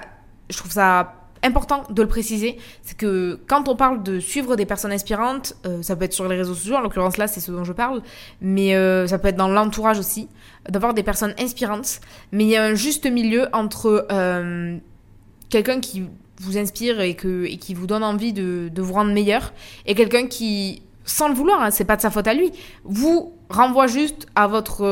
je 0.50 0.58
trouve 0.58 0.72
ça 0.72 1.13
important 1.44 1.84
de 1.89 2.01
le 2.01 2.08
préciser, 2.08 2.58
c'est 2.82 2.98
que 2.98 3.39
quand 3.48 3.68
on 3.68 3.75
parle 3.75 4.03
de 4.03 4.20
suivre 4.20 4.56
des 4.56 4.65
personnes 4.65 4.91
inspirantes, 4.91 5.56
euh, 5.65 5.82
ça 5.82 5.96
peut 5.96 6.06
être 6.06 6.13
sur 6.13 6.27
les 6.27 6.36
réseaux 6.36 6.53
sociaux, 6.53 6.75
en 6.75 6.82
l'occurrence 6.82 7.18
là 7.18 7.27
c'est 7.27 7.39
ce 7.39 7.51
dont 7.51 7.63
je 7.63 7.74
parle, 7.74 8.01
mais 8.41 8.75
euh, 8.75 9.08
ça 9.08 9.20
peut 9.20 9.29
être 9.29 9.38
dans 9.38 9.48
l'entourage 9.48 10.00
aussi, 10.00 10.27
d'avoir 10.68 10.94
des 10.94 11.03
personnes 11.03 11.34
inspirantes, 11.39 12.01
mais 12.32 12.44
il 12.44 12.50
y 12.50 12.58
a 12.58 12.63
un 12.63 12.75
juste 12.75 13.10
milieu 13.10 13.48
entre 13.53 14.08
euh, 14.12 14.77
quelqu'un 15.50 15.79
qui 15.79 16.06
vous 16.41 16.58
inspire 16.58 17.01
et, 17.01 17.15
qui 17.15 17.74
vous 17.74 17.86
donne 17.86 18.03
envie 18.03 18.32
de, 18.34 18.72
vous 18.77 18.94
rendre 18.94 19.12
meilleur, 19.12 19.53
et 19.86 19.96
quelqu'un 19.96 20.27
qui, 20.27 20.84
sans 21.06 21.27
le 21.27 21.34
vouloir, 21.36 21.62
hein, 21.62 21.72
c'est 21.72 21.86
pas 21.86 21.96
de 21.98 22.01
sa 22.01 22.12
faute 22.12 22.27
à 22.27 22.34
lui, 22.34 22.51
vous 22.84 23.34
renvoie 23.50 23.88
juste 23.88 24.27
à 24.36 24.48
votre 24.48 24.86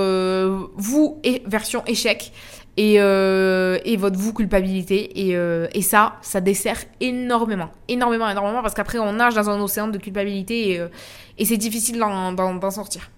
vous 0.75 1.21
version 1.45 1.83
échec 1.85 2.33
et, 2.77 2.95
euh, 2.99 3.79
et 3.83 3.97
votre 3.97 4.17
vous 4.17 4.33
culpabilité. 4.33 5.27
Et, 5.27 5.35
euh, 5.35 5.67
et, 5.73 5.81
ça, 5.81 6.17
ça 6.21 6.39
dessert 6.39 6.77
énormément, 7.01 7.69
énormément, 7.87 8.29
énormément, 8.29 8.61
parce 8.61 8.75
qu'après 8.75 8.99
on 8.99 9.13
nage 9.13 9.33
dans 9.33 9.49
un 9.49 9.59
océan 9.59 9.87
de 9.87 9.97
culpabilité 9.97 10.71
et, 10.71 10.79
euh, 10.79 10.87
et 11.37 11.45
c'est 11.45 11.57
difficile 11.57 11.99
d'en 11.99 12.71
sortir. 12.71 13.09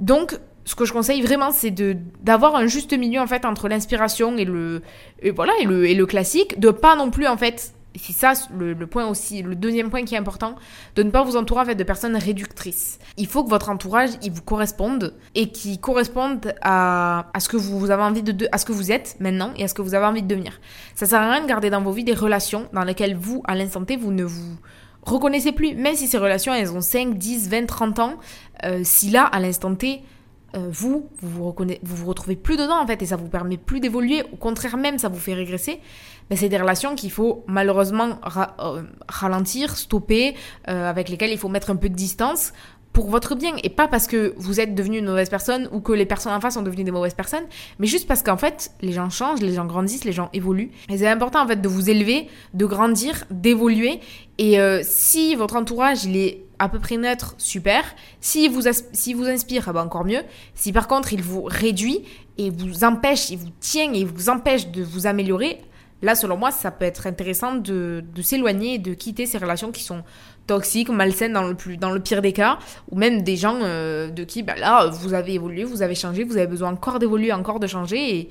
Donc, 0.00 0.38
ce 0.64 0.76
que 0.76 0.84
je 0.84 0.92
conseille 0.92 1.22
vraiment, 1.22 1.50
c'est 1.50 1.74
d'avoir 2.22 2.54
un 2.54 2.66
juste 2.66 2.96
milieu 2.96 3.20
en 3.20 3.26
fait 3.26 3.44
entre 3.44 3.68
l'inspiration 3.68 4.36
et 4.36 4.44
le 4.44 4.82
et 5.20 5.32
voilà 5.32 5.52
et 5.60 5.64
le, 5.64 5.86
et 5.88 5.94
le 5.94 6.06
classique, 6.06 6.60
de 6.60 6.70
pas 6.70 6.94
non 6.94 7.10
plus 7.10 7.26
en 7.26 7.36
fait 7.36 7.74
c'est 7.96 8.12
ça 8.12 8.32
le, 8.56 8.74
point 8.86 9.06
aussi, 9.06 9.42
le 9.42 9.54
deuxième 9.54 9.90
point 9.90 10.04
qui 10.04 10.14
est 10.14 10.18
important, 10.18 10.56
de 10.96 11.02
ne 11.02 11.10
pas 11.10 11.22
vous 11.22 11.36
entourer 11.36 11.60
en 11.60 11.64
fait 11.64 11.74
de 11.74 11.84
personnes 11.84 12.16
réductrices. 12.16 12.98
Il 13.16 13.26
faut 13.26 13.44
que 13.44 13.50
votre 13.50 13.68
entourage, 13.68 14.10
il 14.22 14.32
vous 14.32 14.42
corresponde 14.42 15.14
et 15.34 15.50
qui 15.50 15.78
corresponde 15.78 16.54
à, 16.62 17.26
à 17.34 17.40
ce 17.40 17.48
que 17.48 17.56
vous 17.56 17.90
avez 17.90 18.02
envie 18.02 18.22
de, 18.22 18.48
à 18.52 18.58
ce 18.58 18.64
que 18.64 18.72
vous 18.72 18.92
êtes 18.92 19.16
maintenant 19.20 19.52
et 19.56 19.64
à 19.64 19.68
ce 19.68 19.74
que 19.74 19.82
vous 19.82 19.94
avez 19.94 20.06
envie 20.06 20.22
de 20.22 20.28
devenir. 20.28 20.60
Ça 20.94 21.06
sert 21.06 21.20
à 21.20 21.30
rien 21.30 21.42
de 21.42 21.48
garder 21.48 21.70
dans 21.70 21.82
vos 21.82 21.92
vies 21.92 22.04
des 22.04 22.14
relations 22.14 22.68
dans 22.72 22.84
lesquelles 22.84 23.16
vous, 23.16 23.42
à 23.46 23.54
l'instant 23.54 23.84
T, 23.84 23.96
vous 23.96 24.12
ne 24.12 24.24
vous 24.24 24.56
reconnaissez 25.02 25.52
plus, 25.52 25.74
même 25.74 25.94
si 25.94 26.06
ces 26.06 26.18
relations, 26.18 26.54
elles 26.54 26.72
ont 26.72 26.80
5, 26.80 27.18
10, 27.18 27.48
20, 27.48 27.66
30 27.66 27.98
ans, 27.98 28.14
euh, 28.64 28.80
si 28.84 29.10
là, 29.10 29.24
à 29.24 29.40
l'instant 29.40 29.74
T, 29.74 30.02
euh, 30.54 30.68
vous, 30.70 31.08
vous 31.20 31.30
vous, 31.30 31.54
vous 31.82 31.96
vous 31.96 32.06
retrouvez 32.06 32.36
plus 32.36 32.58
dedans 32.58 32.78
en 32.78 32.86
fait 32.86 33.00
et 33.00 33.06
ça 33.06 33.16
vous 33.16 33.28
permet 33.28 33.56
plus 33.56 33.80
d'évoluer, 33.80 34.22
au 34.32 34.36
contraire 34.36 34.76
même 34.76 34.98
ça 34.98 35.08
vous 35.08 35.18
fait 35.18 35.32
régresser, 35.32 35.80
c'est 36.30 36.48
des 36.48 36.58
relations 36.58 36.94
qu'il 36.94 37.10
faut 37.10 37.44
malheureusement 37.46 38.18
euh, 38.60 38.82
ralentir, 39.08 39.76
stopper, 39.76 40.34
euh, 40.68 40.88
avec 40.88 41.08
lesquelles 41.08 41.30
il 41.30 41.38
faut 41.38 41.48
mettre 41.48 41.70
un 41.70 41.76
peu 41.76 41.88
de 41.88 41.94
distance 41.94 42.52
pour 42.92 43.08
votre 43.08 43.34
bien 43.34 43.52
et 43.62 43.70
pas 43.70 43.88
parce 43.88 44.06
que 44.06 44.34
vous 44.36 44.60
êtes 44.60 44.74
devenu 44.74 44.98
une 44.98 45.06
mauvaise 45.06 45.30
personne 45.30 45.66
ou 45.72 45.80
que 45.80 45.92
les 45.92 46.04
personnes 46.04 46.32
en 46.32 46.40
face 46.40 46.54
sont 46.54 46.62
devenues 46.62 46.84
des 46.84 46.90
mauvaises 46.90 47.14
personnes, 47.14 47.44
mais 47.78 47.86
juste 47.86 48.06
parce 48.06 48.22
qu'en 48.22 48.36
fait 48.36 48.70
les 48.82 48.92
gens 48.92 49.08
changent, 49.08 49.40
les 49.40 49.54
gens 49.54 49.64
grandissent, 49.64 50.04
les 50.04 50.12
gens 50.12 50.28
évoluent 50.34 50.70
et 50.90 50.98
c'est 50.98 51.08
important 51.08 51.42
en 51.42 51.46
fait 51.46 51.62
de 51.62 51.68
vous 51.68 51.88
élever, 51.88 52.28
de 52.52 52.66
grandir, 52.66 53.24
d'évoluer 53.30 54.00
et 54.36 54.58
si 54.82 55.34
votre 55.36 55.56
entourage 55.56 56.04
il 56.04 56.18
est 56.18 56.44
à 56.62 56.68
peu 56.68 56.78
près 56.78 56.96
neutre, 56.96 57.34
super. 57.38 57.82
Si 58.20 58.46
vous, 58.46 58.62
si 58.92 59.14
vous 59.14 59.24
inspire, 59.24 59.64
ah 59.66 59.72
bah 59.72 59.84
encore 59.84 60.04
mieux. 60.04 60.22
Si 60.54 60.72
par 60.72 60.86
contre 60.86 61.12
il 61.12 61.20
vous 61.20 61.42
réduit 61.42 62.04
et 62.38 62.50
vous 62.50 62.84
empêche, 62.84 63.30
il 63.30 63.38
vous 63.38 63.50
tient 63.58 63.92
et 63.92 64.04
vous 64.04 64.28
empêche 64.28 64.68
de 64.68 64.80
vous 64.80 65.08
améliorer, 65.08 65.58
là 66.02 66.14
selon 66.14 66.36
moi 66.36 66.50
ça 66.50 66.70
peut 66.70 66.84
être 66.84 67.06
intéressant 67.06 67.54
de, 67.54 68.04
s'éloigner 68.20 68.74
et 68.74 68.78
de 68.78 68.92
quitter 68.94 69.26
ces 69.26 69.38
relations 69.38 69.72
qui 69.72 69.82
sont 69.82 70.02
toxiques, 70.46 70.88
malsaines 70.90 71.32
dans 71.32 71.46
le, 71.46 71.54
plus, 71.54 71.76
dans 71.76 71.92
le 71.92 72.00
pire 72.00 72.20
des 72.20 72.32
cas, 72.32 72.58
ou 72.90 72.96
même 72.96 73.22
des 73.22 73.36
gens 73.36 73.58
euh, 73.62 74.10
de 74.10 74.24
qui 74.24 74.42
bah 74.42 74.54
là 74.58 74.88
vous 74.88 75.14
avez 75.14 75.34
évolué, 75.34 75.64
vous 75.64 75.82
avez 75.82 75.94
changé, 75.94 76.24
vous 76.24 76.36
avez 76.36 76.48
besoin 76.48 76.72
encore 76.72 76.98
d'évoluer, 76.98 77.32
encore 77.32 77.60
de 77.60 77.66
changer 77.66 78.28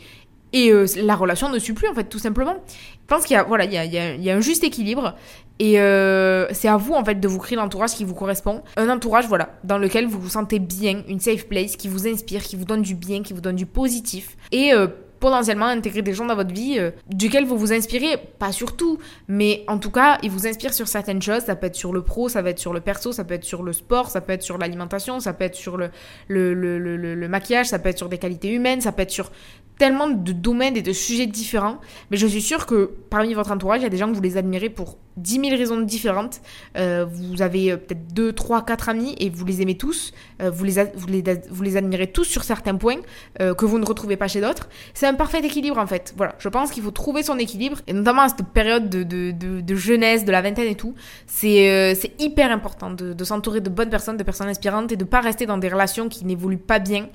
et, 0.54 0.70
euh, 0.72 0.86
la 0.98 1.16
relation 1.16 1.50
ne 1.50 1.58
suit 1.60 1.72
plus 1.72 1.88
en 1.88 1.94
fait 1.94 2.04
tout 2.04 2.20
simplement. 2.20 2.56
Je 2.68 3.08
pense 3.08 3.26
qu'il 3.26 3.36
y 3.36 3.38
a 3.38 3.44
voilà 3.44 3.64
il 3.64 3.74
y 3.74 4.30
a, 4.30 4.36
un 4.36 4.42
juste 4.42 4.66
équilibre 4.66 5.16
et 5.60 5.80
euh, 5.80 6.48
c'est 6.52 6.68
à 6.68 6.76
vous 6.76 6.94
en 6.94 7.06
fait 7.06 7.16
de 7.16 7.28
vous 7.28 7.40
créer 7.40 7.56
l'entourage 7.56 7.92
qui 7.92 8.04
vous 8.04 8.16
correspond, 8.16 8.62
un 8.76 8.90
entourage 8.90 9.28
voilà 9.28 9.56
dans 9.64 9.78
lequel 9.78 10.08
vous 10.08 10.20
vous 10.20 10.30
sentez 10.30 10.60
bien, 10.60 11.04
une 11.08 11.22
safe 11.22 11.48
place 11.48 11.78
qui 11.78 11.88
vous 11.88 12.06
inspire, 12.08 12.44
qui 12.44 12.58
vous 12.58 12.66
donne 12.66 12.82
du 12.82 12.96
bien, 12.96 13.24
qui 13.24 13.32
vous 13.32 13.42
donne 13.42 13.56
du 13.56 13.66
positif 13.66 14.36
et 14.52 14.74
potentiellement 15.22 15.68
intégrer 15.68 16.02
des 16.02 16.14
gens 16.14 16.26
dans 16.26 16.36
votre 16.36 16.54
vie 16.54 16.78
euh, 16.78 16.92
duquel 17.08 17.46
vous 17.46 17.58
vous 17.58 17.72
inspirez, 17.72 18.18
pas 18.40 18.52
sur 18.52 18.76
tout, 18.76 18.98
mais 19.28 19.64
en 19.68 19.78
tout 19.78 19.92
cas, 19.92 20.18
ils 20.24 20.32
vous 20.32 20.48
inspirent 20.48 20.74
sur 20.74 20.88
certaines 20.88 21.22
choses, 21.22 21.44
ça 21.44 21.56
peut 21.56 21.68
être 21.68 21.76
sur 21.76 21.94
le 21.94 22.02
pro, 22.02 22.28
ça 22.28 22.42
peut 22.42 22.50
être 22.50 22.60
sur 22.60 22.74
le 22.74 22.82
perso, 22.82 23.14
ça 23.14 23.24
peut 23.24 23.36
être 23.36 23.46
sur 23.46 23.62
le 23.64 23.72
sport, 23.72 24.10
ça 24.10 24.20
peut 24.20 24.34
être 24.34 24.42
sur 24.42 24.58
l'alimentation, 24.58 25.20
ça 25.20 25.32
peut 25.32 25.46
être 25.46 25.56
sur 25.56 25.78
le, 25.78 25.92
le, 26.28 26.54
le, 26.54 27.28
maquillage, 27.28 27.68
ça 27.68 27.80
peut 27.80 27.90
être 27.90 28.00
sur 28.00 28.10
des 28.10 28.18
qualités 28.18 28.52
humaines, 28.52 28.82
ça 28.82 28.92
peut 28.92 29.04
être 29.04 29.12
sur 29.12 29.32
tellement 29.78 30.10
de 30.10 30.32
domaines 30.32 30.78
et 30.78 30.82
de 30.82 30.94
sujets 30.94 31.28
différents, 31.28 31.80
mais 32.12 32.18
je 32.18 32.28
suis 32.28 32.42
sûre 32.42 32.66
que 32.66 32.92
parmi 33.10 33.34
votre 33.34 33.52
entourage, 33.52 33.82
il 33.82 33.84
y 33.84 33.88
a 33.88 33.90
des 33.90 33.98
gens 33.98 34.10
que 34.10 34.16
vous 34.16 34.22
les 34.22 34.38
admirez 34.38 34.70
pour 34.70 34.98
10 35.18 35.42
000 35.42 35.58
raisons 35.58 35.82
différentes. 35.82 36.42
Euh, 36.78 37.06
vous 37.06 37.42
avez 37.42 37.72
euh, 37.72 37.78
peut-être 37.78 38.14
2, 38.14 38.34
3, 38.34 38.66
4 38.66 38.90
amis 38.90 39.16
et 39.20 39.30
vous 39.30 39.46
les 39.46 39.62
aimez 39.62 39.76
tous, 39.76 40.14
euh, 40.42 40.50
vous, 40.50 40.64
les 40.64 41.78
admirez 41.78 42.08
tous 42.08 42.24
sur 42.24 42.44
certains 42.44 42.76
points 42.76 43.00
que 43.40 43.66
vous 43.66 43.80
ne 43.80 43.86
retrouvez 43.86 44.18
pas 44.18 44.28
chez 44.28 44.42
d'autres. 44.42 44.70
C'est 44.94 45.08
un 45.08 45.14
parfait 45.14 45.40
équilibre 45.40 45.78
en 45.78 45.88
fait. 45.88 46.14
Voilà, 46.16 46.36
je 46.40 46.50
pense 46.50 46.72
qu'il 46.72 46.84
faut 46.84 46.92
trouver 46.92 47.24
son 47.24 47.38
équilibre, 47.38 47.80
et 47.88 47.94
notamment 47.94 48.24
à 48.24 48.30
cette 48.30 48.46
période 48.48 48.90
de, 48.90 49.76
jeunesse, 49.76 50.26
de 50.26 50.32
la 50.32 50.42
vingtaine 50.42 50.68
et 50.68 50.76
tout. 50.76 50.94
C'est 51.28 52.12
hyper 52.20 52.52
important 52.52 52.92
de, 52.92 53.24
s'entourer 53.24 53.62
de 53.62 53.70
bonnes 53.70 53.90
personnes, 53.90 54.18
de 54.18 54.24
personnes 54.24 54.48
inspirantes 54.48 54.92
et 54.92 54.98
de 54.98 55.04
pas 55.04 55.22
rester 55.22 55.46
dans 55.46 55.58
des 55.58 55.70
relations 55.70 56.10
qui 56.10 56.26
n'évoluent 56.26 56.58
pas 56.58 56.80
bien 56.80 57.08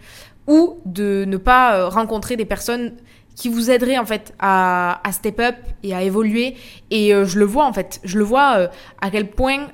ou 0.46 0.80
de 0.84 1.24
ne 1.26 1.36
pas 1.36 1.76
euh, 1.76 1.88
rencontrer 1.88 2.36
des 2.36 2.44
personnes 2.44 2.92
qui 3.34 3.48
vous 3.48 3.70
aideraient 3.70 3.98
en 3.98 4.06
fait 4.06 4.32
à, 4.38 5.00
à 5.06 5.12
step 5.12 5.40
up 5.40 5.56
et 5.82 5.94
à 5.94 6.02
évoluer. 6.02 6.56
Et 6.90 7.14
euh, 7.14 7.24
je 7.24 7.38
le 7.38 7.44
vois 7.44 7.66
en 7.66 7.72
fait, 7.72 8.00
je 8.04 8.18
le 8.18 8.24
vois 8.24 8.56
euh, 8.56 8.68
à 9.00 9.10
quel 9.10 9.30
point 9.30 9.68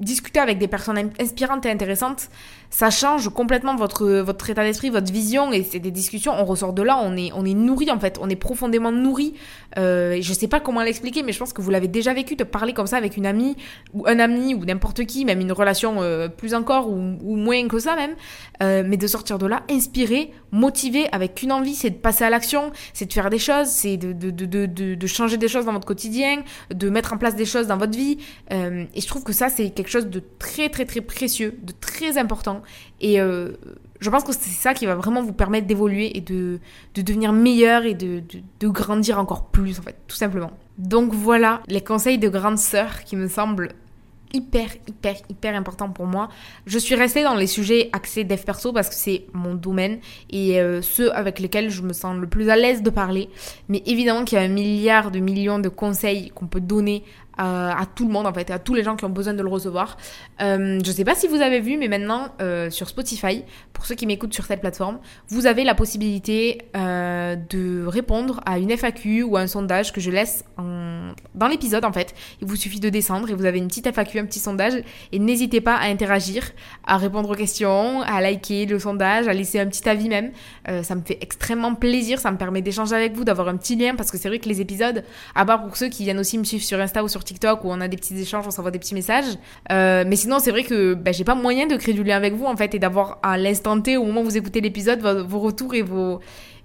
discuter 0.00 0.38
avec 0.38 0.58
des 0.58 0.68
personnes 0.68 1.10
inspirantes 1.20 1.66
et 1.66 1.70
intéressantes, 1.70 2.28
ça 2.70 2.90
change 2.90 3.28
complètement 3.30 3.76
votre, 3.76 4.06
votre 4.20 4.50
état 4.50 4.62
d'esprit, 4.62 4.90
votre 4.90 5.12
vision, 5.12 5.52
et 5.52 5.62
c'est 5.62 5.78
des 5.78 5.90
discussions, 5.90 6.32
on 6.32 6.44
ressort 6.44 6.72
de 6.72 6.82
là, 6.82 6.98
on 7.02 7.16
est, 7.16 7.30
on 7.34 7.44
est 7.44 7.54
nourri 7.54 7.90
en 7.90 7.98
fait, 7.98 8.18
on 8.20 8.28
est 8.28 8.36
profondément 8.36 8.92
nourri. 8.92 9.34
Euh, 9.78 10.18
je 10.20 10.32
sais 10.32 10.48
pas 10.48 10.60
comment 10.60 10.82
l'expliquer, 10.82 11.22
mais 11.22 11.32
je 11.32 11.38
pense 11.38 11.52
que 11.52 11.62
vous 11.62 11.70
l'avez 11.70 11.88
déjà 11.88 12.12
vécu, 12.12 12.36
de 12.36 12.44
parler 12.44 12.72
comme 12.74 12.86
ça 12.86 12.96
avec 12.96 13.16
une 13.16 13.26
amie, 13.26 13.56
ou 13.94 14.06
un 14.06 14.18
ami, 14.18 14.54
ou 14.54 14.64
n'importe 14.64 15.04
qui, 15.06 15.24
même 15.24 15.40
une 15.40 15.52
relation 15.52 16.02
euh, 16.02 16.28
plus 16.28 16.54
encore, 16.54 16.90
ou, 16.90 17.16
ou, 17.22 17.36
moins 17.36 17.66
que 17.68 17.78
ça 17.78 17.96
même, 17.96 18.14
euh, 18.62 18.82
mais 18.86 18.96
de 18.96 19.06
sortir 19.06 19.38
de 19.38 19.46
là, 19.46 19.62
inspiré, 19.70 20.32
motivé, 20.52 21.08
avec 21.12 21.42
une 21.42 21.52
envie, 21.52 21.74
c'est 21.74 21.90
de 21.90 21.96
passer 21.96 22.24
à 22.24 22.30
l'action, 22.30 22.70
c'est 22.92 23.06
de 23.06 23.12
faire 23.12 23.30
des 23.30 23.38
choses, 23.38 23.68
c'est 23.68 23.96
de, 23.96 24.12
de, 24.12 24.30
de, 24.30 24.66
de, 24.66 25.06
changer 25.06 25.36
des 25.36 25.48
choses 25.48 25.64
dans 25.64 25.72
votre 25.72 25.86
quotidien, 25.86 26.42
de 26.72 26.90
mettre 26.90 27.14
en 27.14 27.18
place 27.18 27.34
des 27.34 27.46
choses 27.46 27.66
dans 27.66 27.78
votre 27.78 27.96
vie, 27.96 28.18
euh, 28.52 28.84
et 28.94 29.00
je 29.00 29.06
trouve 29.06 29.24
que 29.24 29.32
ça, 29.32 29.48
c'est 29.48 29.70
quelque 29.70 29.90
chose 29.90 30.06
de 30.06 30.22
très 30.38 30.68
très 30.68 30.84
très 30.84 31.00
précieux, 31.00 31.58
de 31.62 31.72
très 31.80 32.18
important 32.18 32.57
et 33.00 33.20
euh, 33.20 33.52
je 34.00 34.10
pense 34.10 34.24
que 34.24 34.32
c'est 34.32 34.50
ça 34.50 34.74
qui 34.74 34.86
va 34.86 34.94
vraiment 34.94 35.22
vous 35.22 35.32
permettre 35.32 35.66
d'évoluer 35.66 36.16
et 36.16 36.20
de, 36.20 36.60
de, 36.94 37.02
devenir 37.02 37.32
meilleur 37.32 37.84
et 37.84 37.94
de, 37.94 38.22
grandir 38.62 39.18
encore 39.18 39.46
plus, 39.46 39.78
en 39.78 39.82
fait, 39.82 39.96
tout 40.06 40.16
simplement. 40.16 40.50
Donc 40.78 41.12
voilà 41.12 41.62
les 41.66 41.80
conseils 41.80 42.18
de 42.18 42.28
grande 42.28 42.58
sœur 42.58 43.04
qui 43.04 43.16
me 43.16 43.28
semblent 43.28 43.72
hyper, 44.32 44.68
hyper, 44.86 45.16
hyper 45.28 45.54
importants 45.56 45.88
pour 45.88 46.06
moi. 46.06 46.28
Je 46.66 46.78
suis 46.78 46.94
restée 46.94 47.22
dans 47.22 47.34
les 47.34 47.46
sujets 47.46 47.88
axés 47.92 48.24
dev 48.24 48.42
perso 48.44 48.72
parce 48.72 48.88
que 48.88 48.94
c'est 48.94 49.24
mon 49.32 49.54
domaine 49.54 50.00
et 50.30 50.60
euh, 50.60 50.82
ceux 50.82 51.14
avec 51.14 51.38
lesquels 51.38 51.70
je 51.70 51.82
me 51.82 51.92
sens 51.92 52.16
le 52.16 52.26
plus 52.26 52.50
à 52.50 52.56
l'aise 52.56 52.82
de 52.82 52.90
parler. 52.90 53.30
Mais 53.68 53.82
évidemment 53.86 54.24
qu'il 54.24 54.38
y 54.38 54.40
a 54.40 54.44
un 54.44 54.48
milliard 54.48 55.10
de 55.10 55.18
millions 55.18 55.58
de 55.58 55.70
conseils 55.70 56.30
qu'on 56.30 56.46
peut 56.46 56.60
donner 56.60 57.04
à, 57.38 57.86
tout 57.94 58.06
le 58.06 58.12
monde 58.12 58.26
en 58.26 58.32
fait, 58.32 58.50
à 58.50 58.58
tous 58.58 58.74
les 58.74 58.82
gens 58.82 58.96
qui 58.96 59.04
ont 59.04 59.10
besoin 59.10 59.34
de 59.34 59.42
le 59.42 59.48
recevoir. 59.48 59.96
Euh, 60.42 60.80
je 60.84 60.90
sais 60.90 61.04
pas 61.04 61.14
si 61.14 61.28
vous 61.28 61.40
avez 61.40 61.60
vu, 61.60 61.76
mais 61.78 61.88
maintenant 61.88 62.28
euh, 62.40 62.70
sur 62.70 62.88
Spotify, 62.88 63.44
pour 63.72 63.86
ceux 63.86 63.94
qui 63.94 64.06
m'écoutent 64.06 64.34
sur 64.34 64.44
cette 64.44 64.60
plateforme, 64.60 64.98
vous 65.28 65.46
avez 65.46 65.64
la 65.64 65.74
possibilité 65.74 66.58
euh, 66.76 67.36
de 67.48 67.84
répondre 67.86 68.40
à 68.44 68.58
une 68.58 68.70
FAQ 68.70 69.22
ou 69.22 69.36
à 69.36 69.40
un 69.40 69.46
sondage 69.46 69.92
que 69.92 70.00
je 70.00 70.10
laisse 70.10 70.44
dans 70.58 71.48
l'épisode 71.48 71.84
en 71.84 71.92
fait. 71.92 72.14
Il 72.40 72.48
vous 72.48 72.56
suffit 72.56 72.80
de 72.80 72.88
descendre 72.88 73.30
et 73.30 73.34
vous 73.34 73.44
avez 73.44 73.58
une 73.58 73.68
petite 73.68 73.86
FAQ, 73.86 74.18
un 74.18 74.26
petit 74.26 74.40
sondage. 74.40 74.74
Et 75.12 75.18
n'hésitez 75.18 75.60
pas 75.60 75.76
à 75.76 75.86
interagir, 75.86 76.50
à 76.84 76.96
répondre 76.96 77.30
aux 77.30 77.34
questions, 77.34 78.02
à 78.02 78.20
liker 78.20 78.66
le 78.66 78.78
sondage, 78.78 79.28
à 79.28 79.32
laisser 79.32 79.60
un 79.60 79.66
petit 79.66 79.88
avis 79.88 80.08
même. 80.08 80.32
Euh, 80.68 80.82
ça 80.82 80.94
me 80.94 81.02
fait 81.02 81.18
extrêmement 81.20 81.74
plaisir, 81.74 82.18
ça 82.18 82.30
me 82.30 82.36
permet 82.36 82.62
d'échanger 82.62 82.94
avec 82.94 83.14
vous, 83.14 83.24
d'avoir 83.24 83.48
un 83.48 83.56
petit 83.56 83.76
lien 83.76 83.94
parce 83.94 84.10
que 84.10 84.18
c'est 84.18 84.28
vrai 84.28 84.38
que 84.38 84.48
les 84.48 84.60
épisodes, 84.60 85.04
à 85.34 85.44
part 85.44 85.64
pour 85.64 85.76
ceux 85.76 85.88
qui 85.88 86.04
viennent 86.04 86.18
aussi 86.18 86.38
me 86.38 86.44
suivre 86.44 86.64
sur 86.64 86.80
Insta 86.80 87.02
ou 87.04 87.08
sur 87.08 87.24
TikTok 87.28 87.64
où 87.64 87.68
on 87.70 87.80
a 87.80 87.88
des 87.88 87.96
petits 87.96 88.18
échanges, 88.18 88.46
on 88.46 88.50
s'envoie 88.50 88.70
des 88.70 88.78
petits 88.78 88.94
messages. 88.94 89.36
Euh, 89.70 90.04
mais 90.06 90.16
sinon, 90.16 90.38
c'est 90.38 90.50
vrai 90.50 90.64
que 90.64 90.94
ben, 90.94 91.12
j'ai 91.12 91.24
pas 91.24 91.34
moyen 91.34 91.66
de 91.66 91.76
créer 91.76 91.94
du 91.94 92.02
lien 92.02 92.16
avec 92.16 92.34
vous 92.34 92.46
en 92.46 92.56
fait 92.56 92.74
et 92.74 92.78
d'avoir 92.78 93.18
à 93.22 93.36
l'instant 93.36 93.80
T 93.80 93.96
au 93.96 94.04
moment 94.04 94.22
où 94.22 94.24
vous 94.24 94.36
écoutez 94.36 94.60
l'épisode 94.60 95.00
vos 95.00 95.40
retours 95.40 95.74
et 95.74 95.82
vos 95.82 96.20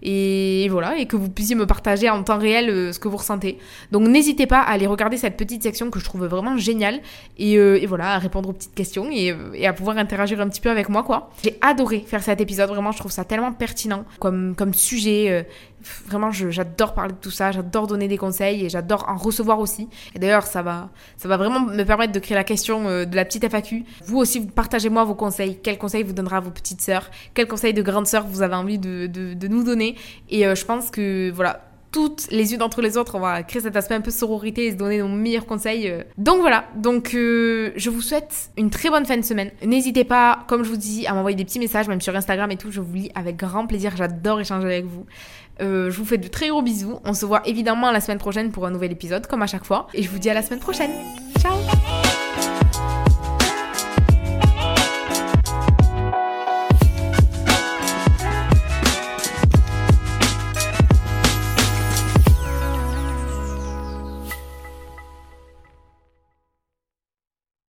et 0.06 0.68
voilà, 0.70 0.98
et 0.98 1.06
que 1.06 1.16
vous 1.16 1.30
puissiez 1.30 1.56
me 1.56 1.66
partager 1.66 2.10
en 2.10 2.24
temps 2.24 2.38
réel 2.38 2.70
euh, 2.70 2.92
ce 2.92 3.00
que 3.00 3.08
vous 3.08 3.16
ressentez. 3.16 3.58
Donc 3.92 4.06
n'hésitez 4.06 4.48
pas 4.48 4.60
à 4.60 4.72
aller 4.72 4.86
regarder 4.86 5.16
cette 5.16 5.38
petite 5.38 5.64
section 5.64 5.90
que 5.90 5.98
je 5.98 6.04
trouve 6.04 6.26
vraiment 6.26 6.58
géniale 6.58 7.00
et, 7.38 7.58
euh, 7.58 7.82
et 7.82 7.86
voilà, 7.86 8.14
à 8.16 8.18
répondre 8.18 8.50
aux 8.50 8.54
petites 8.54 8.76
questions 8.76 9.10
et, 9.10 9.34
et, 9.54 9.66
à 9.66 9.72
pouvoir 9.72 9.98
interagir 9.98 10.42
un 10.42 10.50
petit 10.50 10.60
peu 10.60 10.70
avec 10.70 10.90
moi 10.90 11.04
quoi. 11.04 11.30
J'ai 11.42 11.58
adoré 11.62 12.04
faire 12.06 12.22
cet 12.22 12.42
épisode, 12.42 12.70
vraiment 12.70 12.92
je 12.92 13.00
trouve 13.00 13.14
ça 13.14 13.24
tellement 13.24 13.54
pertinent 13.54 14.04
comme, 14.20 14.56
comme 14.58 14.74
sujet. 14.74 15.46
Vraiment, 16.06 16.32
j'adore 16.32 16.94
parler 16.94 17.14
de 17.14 17.18
tout 17.18 17.32
ça, 17.32 17.52
j'adore 17.52 17.88
donner 17.88 18.08
des 18.08 18.18
conseils 18.18 18.66
et 18.66 18.70
j'adore 18.70 19.06
en 19.08 19.16
recevoir 19.16 19.60
aussi. 19.60 19.90
Et 20.16 20.20
d'ailleurs, 20.20 20.46
ça 20.46 20.62
va, 20.62 20.90
ça 21.18 21.28
va 21.28 21.38
vraiment 21.38 21.60
me 21.60 21.84
permettre 21.84 22.14
de 22.14 22.20
créer 22.20 22.36
la 22.36 22.44
question 22.44 22.88
euh, 22.88 23.06
de 23.06 23.16
la 23.16 23.26
petite 23.26 23.44
FAQ. 23.50 23.84
Vous 24.06 24.18
aussi, 24.18 24.46
partagez-moi 24.46 25.04
vos 25.04 25.16
conseils. 25.16 25.60
Quels 25.62 25.78
conseils 25.78 26.04
vous 26.04 26.14
donnera 26.14 26.40
vos 26.40 26.52
petites 26.52 26.82
sœurs? 26.82 27.10
Quels 27.34 27.48
conseils 27.48 27.74
de 27.74 27.82
grandes 27.82 28.08
sœurs 28.08 28.26
vous 28.26 28.42
avez 28.42 28.56
envie 28.56 28.80
de, 28.80 29.08
de, 29.08 29.34
de 29.34 29.48
nous 29.48 29.64
donner? 29.64 29.96
Et 30.30 30.48
euh, 30.48 30.56
je 30.56 30.66
pense 30.66 30.90
que, 30.90 31.32
voilà, 31.32 31.66
toutes 31.92 32.28
les 32.32 32.56
unes 32.56 32.64
entre 32.64 32.82
les 32.82 32.98
autres, 32.98 33.14
on 33.14 33.20
va 33.20 33.44
créer 33.44 33.62
cet 33.62 33.76
aspect 33.76 33.94
un 33.94 34.02
peu 34.02 34.10
sororité 34.10 34.66
et 34.66 34.72
se 34.72 34.78
donner 34.78 34.98
nos 34.98 35.08
meilleurs 35.08 35.46
conseils. 35.46 35.90
Euh. 35.90 36.02
Donc 36.18 36.40
voilà, 36.40 36.66
donc 36.76 37.10
je 37.14 37.90
vous 37.90 38.02
souhaite 38.02 38.50
une 38.58 38.72
très 38.72 38.90
bonne 38.90 39.06
fin 39.06 39.16
de 39.16 39.22
semaine. 39.22 39.52
N'hésitez 39.64 40.04
pas, 40.04 40.40
comme 40.48 40.64
je 40.64 40.70
vous 40.70 40.78
dis, 40.78 41.06
à 41.06 41.14
m'envoyer 41.14 41.38
des 41.38 41.46
petits 41.46 41.60
messages, 41.60 41.88
même 41.88 42.02
sur 42.02 42.16
Instagram 42.16 42.50
et 42.50 42.58
tout, 42.58 42.72
je 42.72 42.82
vous 42.82 42.94
lis 42.96 43.12
avec 43.14 43.36
grand 43.36 43.68
plaisir, 43.68 43.96
j'adore 43.96 44.40
échanger 44.40 44.66
avec 44.66 44.86
vous. 44.86 45.06
Euh, 45.62 45.92
je 45.92 45.98
vous 45.98 46.06
fais 46.06 46.18
de 46.18 46.28
très 46.28 46.50
gros 46.50 46.62
bisous. 46.62 47.00
On 47.04 47.14
se 47.14 47.26
voit 47.26 47.42
évidemment 47.48 47.92
la 47.92 48.02
semaine 48.02 48.18
prochaine 48.18 48.52
pour 48.52 48.66
un 48.66 48.72
nouvel 48.72 48.92
épisode, 48.92 49.28
comme 49.28 49.42
à 49.42 49.48
chaque 49.48 49.66
fois. 49.66 49.88
Et 49.94 50.04
je 50.04 50.10
vous 50.10 50.20
dis 50.20 50.30
à 50.30 50.34
la 50.34 50.42
semaine 50.42 50.60
prochaine. 50.60 50.92
Ciao 51.40 51.54